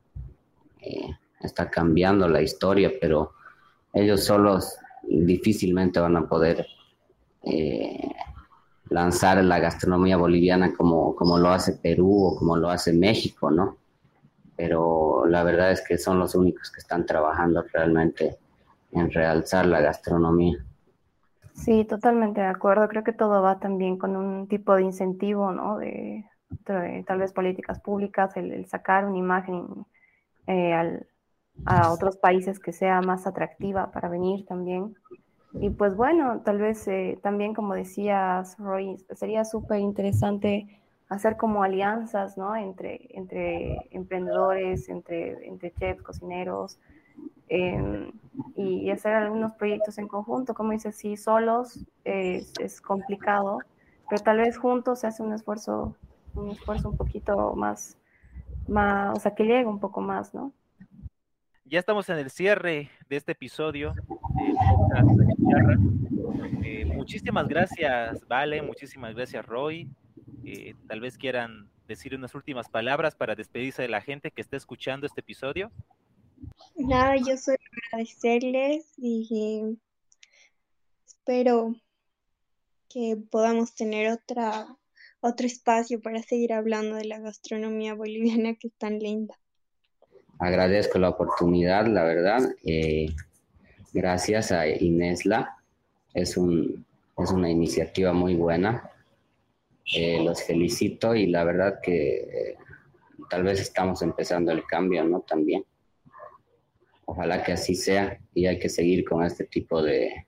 Eh, 0.80 1.10
está 1.42 1.72
cambiando 1.72 2.28
la 2.28 2.42
historia, 2.42 2.92
pero 3.02 3.34
ellos 3.94 4.24
solos 4.24 4.76
difícilmente 5.04 6.00
van 6.00 6.16
a 6.16 6.28
poder 6.28 6.66
eh, 7.44 8.12
lanzar 8.90 9.44
la 9.44 9.60
gastronomía 9.60 10.18
boliviana 10.18 10.74
como, 10.74 11.16
como 11.16 11.38
lo 11.38 11.50
hace 11.50 11.74
Perú 11.74 12.28
o 12.28 12.36
como 12.36 12.58
lo 12.58 12.70
hace 12.70 12.94
México, 12.94 13.52
¿no? 13.52 13.78
Pero 14.56 15.26
la 15.26 15.44
verdad 15.44 15.72
es 15.72 15.82
que 15.82 15.98
son 15.98 16.20
los 16.20 16.36
únicos 16.36 16.72
que 16.72 16.80
están 16.80 17.06
trabajando 17.06 17.64
realmente 17.74 18.38
en 18.92 19.12
realzar 19.12 19.66
la 19.66 19.82
gastronomía. 19.82 20.64
Sí, 21.54 21.86
totalmente 21.86 22.42
de 22.42 22.48
acuerdo. 22.48 22.88
Creo 22.88 23.04
que 23.04 23.14
todo 23.14 23.42
va 23.42 23.60
también 23.60 23.98
con 23.98 24.16
un 24.16 24.48
tipo 24.48 24.76
de 24.76 24.84
incentivo, 24.84 25.52
¿no? 25.52 25.78
De, 25.78 26.26
tal 26.66 27.20
vez 27.20 27.34
políticas 27.34 27.80
públicas, 27.80 28.36
el, 28.38 28.66
sacar 28.68 29.06
una 29.06 29.18
imagen 29.18 29.86
eh, 30.48 31.04
a 31.66 31.92
otros 31.92 32.18
países 32.18 32.60
que 32.60 32.74
sea 32.74 33.02
más 33.02 33.26
atractiva 33.26 33.92
para 33.92 34.10
venir 34.10 34.46
también. 34.46 34.96
Y 35.54 35.70
pues 35.70 35.96
bueno, 35.96 36.42
tal 36.44 36.58
vez 36.58 36.88
eh, 36.88 37.20
también 37.22 37.54
como 37.54 37.76
decías, 37.76 38.58
Roy, 38.58 38.98
sería 39.16 39.46
súper 39.46 39.80
interesante 39.80 40.68
hacer 41.10 41.38
como 41.38 41.64
alianzas, 41.64 42.38
¿no? 42.38 42.56
Entre, 42.56 43.08
entre 43.16 43.88
emprendedores, 43.92 44.90
entre, 44.90 45.48
entre 45.48 45.72
chefs, 45.74 46.02
cocineros, 46.02 46.80
em, 47.50 48.12
y, 48.56 48.90
hacer 48.90 49.14
algunos 49.14 49.54
proyectos 49.54 49.98
en 49.98 50.08
conjunto. 50.08 50.54
Como 50.54 50.72
dices, 50.72 50.96
sí, 50.96 51.18
solos 51.18 51.86
es, 52.04 52.82
complicado, 52.82 53.60
pero 54.10 54.22
tal 54.24 54.38
vez 54.38 54.58
juntos 54.58 55.00
se 55.02 55.08
hace 55.08 55.24
un 55.24 55.34
esfuerzo, 55.34 55.96
un 56.36 56.50
esfuerzo 56.50 56.90
un 56.90 56.98
poquito 56.98 57.54
más, 57.56 57.98
más, 58.68 59.16
o 59.18 59.20
sea, 59.20 59.36
que 59.36 59.44
llegue 59.44 59.66
un 59.66 59.80
poco 59.80 60.02
más, 60.02 60.34
¿no? 60.34 60.52
Ya 61.74 61.80
estamos 61.80 62.08
en 62.10 62.20
el 62.20 62.30
cierre 62.30 62.92
de 63.10 63.16
este 63.16 63.32
episodio. 63.32 63.96
Eh, 66.64 66.86
muchísimas 66.86 67.48
gracias, 67.48 68.28
Vale, 68.28 68.62
muchísimas 68.62 69.16
gracias, 69.16 69.44
Roy. 69.44 69.90
Eh, 70.46 70.76
tal 70.88 71.00
vez 71.00 71.18
quieran 71.18 71.72
decir 71.88 72.14
unas 72.14 72.36
últimas 72.36 72.70
palabras 72.70 73.16
para 73.16 73.34
despedirse 73.34 73.82
de 73.82 73.88
la 73.88 74.02
gente 74.02 74.30
que 74.30 74.44
está 74.44 74.56
escuchando 74.56 75.08
este 75.08 75.22
episodio. 75.22 75.72
Nada, 76.76 77.16
yo 77.16 77.36
soy 77.38 77.56
agradecerles 77.90 78.94
y 78.96 79.76
espero 81.08 81.74
que 82.88 83.18
podamos 83.32 83.74
tener 83.74 84.12
otra, 84.12 84.68
otro 85.22 85.48
espacio 85.48 86.04
para 86.04 86.22
seguir 86.22 86.54
hablando 86.54 86.98
de 86.98 87.06
la 87.06 87.18
gastronomía 87.18 87.96
boliviana 87.96 88.54
que 88.54 88.68
es 88.68 88.76
tan 88.78 89.00
linda 89.00 89.40
agradezco 90.44 91.00
la 91.00 91.10
oportunidad, 91.10 91.88
la 91.88 92.04
verdad. 92.04 92.42
Eh, 92.64 93.08
gracias 93.94 94.52
a 94.52 94.68
Inesla. 94.68 95.58
Es, 96.14 96.38
un, 96.38 96.86
es 97.18 97.32
una 97.32 97.50
iniciativa 97.50 98.14
muy 98.14 98.36
buena. 98.36 98.90
Eh, 99.96 100.24
los 100.24 100.44
felicito 100.44 101.16
y 101.16 101.28
la 101.28 101.44
verdad 101.44 101.80
que 101.82 102.16
eh, 102.16 102.58
tal 103.30 103.44
vez 103.44 103.60
estamos 103.60 104.02
empezando 104.02 104.52
el 104.52 104.66
cambio, 104.66 105.04
¿no? 105.04 105.22
También. 105.22 105.66
Ojalá 107.06 107.44
que 107.44 107.54
así 107.54 107.76
sea 107.76 108.20
y 108.34 108.46
hay 108.46 108.60
que 108.60 108.70
seguir 108.70 109.04
con 109.04 109.24
este 109.24 109.46
tipo 109.46 109.82
de, 109.82 110.26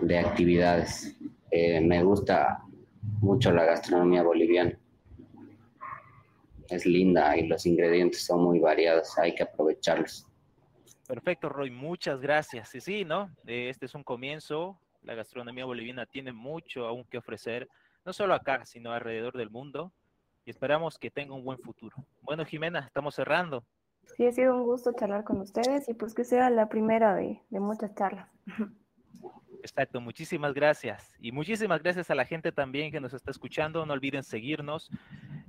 de 0.00 0.18
actividades. 0.18 1.16
me 1.52 2.02
gusta 2.02 2.64
mucho 3.20 3.52
la 3.52 3.64
gastronomía 3.64 4.22
boliviana 4.22 4.79
es 6.72 6.86
linda 6.86 7.36
y 7.36 7.46
los 7.46 7.66
ingredientes 7.66 8.24
son 8.24 8.42
muy 8.44 8.58
variados, 8.58 9.18
hay 9.18 9.34
que 9.34 9.42
aprovecharlos. 9.42 10.26
Perfecto, 11.06 11.48
Roy, 11.48 11.70
muchas 11.70 12.20
gracias. 12.20 12.72
Y 12.74 12.80
sí, 12.80 13.04
¿no? 13.04 13.30
Este 13.44 13.86
es 13.86 13.94
un 13.96 14.04
comienzo. 14.04 14.78
La 15.02 15.14
gastronomía 15.14 15.64
boliviana 15.64 16.06
tiene 16.06 16.32
mucho 16.32 16.86
aún 16.86 17.04
que 17.04 17.18
ofrecer, 17.18 17.68
no 18.04 18.12
solo 18.12 18.32
acá, 18.34 18.64
sino 18.64 18.92
alrededor 18.92 19.36
del 19.36 19.50
mundo. 19.50 19.92
Y 20.44 20.50
esperamos 20.50 20.98
que 20.98 21.10
tenga 21.10 21.34
un 21.34 21.44
buen 21.44 21.58
futuro. 21.58 21.96
Bueno, 22.22 22.44
Jimena, 22.44 22.80
estamos 22.80 23.16
cerrando. 23.16 23.64
Sí, 24.16 24.26
ha 24.26 24.32
sido 24.32 24.54
un 24.54 24.62
gusto 24.62 24.92
charlar 24.92 25.24
con 25.24 25.40
ustedes 25.40 25.88
y 25.88 25.94
pues 25.94 26.14
que 26.14 26.24
sea 26.24 26.48
la 26.48 26.68
primera 26.68 27.14
de, 27.14 27.42
de 27.50 27.60
muchas 27.60 27.94
charlas. 27.94 28.28
Exacto, 29.62 30.00
muchísimas 30.00 30.54
gracias. 30.54 31.12
Y 31.18 31.32
muchísimas 31.32 31.82
gracias 31.82 32.10
a 32.10 32.14
la 32.14 32.24
gente 32.24 32.52
también 32.52 32.90
que 32.92 33.00
nos 33.00 33.12
está 33.12 33.30
escuchando. 33.30 33.84
No 33.84 33.92
olviden 33.92 34.22
seguirnos 34.22 34.90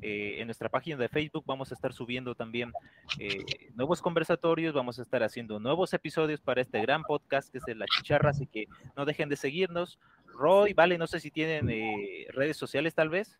eh, 0.02 0.38
en 0.40 0.48
nuestra 0.48 0.70
página 0.70 0.98
de 0.98 1.10
Facebook. 1.10 1.44
Vamos 1.46 1.72
a 1.72 1.76
estar 1.76 1.94
subiendo 1.94 2.34
también 2.36 2.72
eh, 3.20 3.44
nuevos 3.76 4.02
conversatorios. 4.02 4.74
Vamos 4.74 5.00
a 5.00 5.04
estar 5.04 5.22
haciendo 5.24 5.60
nuevos 5.60 5.94
episodios 5.94 6.42
para 6.42 6.62
este 6.62 6.82
gran 6.82 7.04
podcast 7.04 7.52
que 7.52 7.60
es 7.60 7.66
de 7.66 7.76
La 7.76 7.86
Chicharra. 7.86 8.32
Así 8.32 8.48
que 8.48 8.66
no 8.96 9.06
dejen 9.06 9.30
de 9.30 9.36
seguirnos. 9.36 10.00
Roy, 10.26 10.74
vale, 10.74 10.98
no 10.98 11.08
sé 11.08 11.20
si 11.20 11.30
tienen 11.30 11.69
eh, 11.69 12.25
redes 12.30 12.58
sociales 12.58 12.96
tal 12.96 13.10
vez 13.10 13.40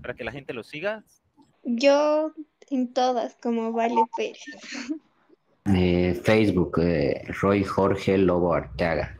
para 0.00 0.14
que 0.14 0.24
la 0.24 0.32
gente 0.32 0.52
los 0.52 0.68
siga. 0.68 1.04
Yo 1.64 2.32
en 2.70 2.92
todas, 2.92 3.36
como 3.42 3.72
Vale 3.72 4.02
Pérez. 4.16 4.44
Facebook, 6.22 6.80
Roy 7.40 7.64
Jorge 7.64 8.16
Lobo 8.16 8.54
Arteaga. 8.54 9.17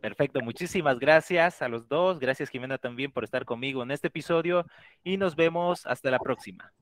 Perfecto, 0.00 0.40
muchísimas 0.40 0.98
gracias 0.98 1.62
a 1.62 1.68
los 1.68 1.88
dos. 1.88 2.18
Gracias 2.18 2.50
Jimena 2.50 2.78
también 2.78 3.12
por 3.12 3.24
estar 3.24 3.44
conmigo 3.44 3.82
en 3.82 3.90
este 3.92 4.08
episodio 4.08 4.66
y 5.04 5.16
nos 5.16 5.36
vemos 5.36 5.86
hasta 5.86 6.10
la 6.10 6.18
próxima. 6.18 6.72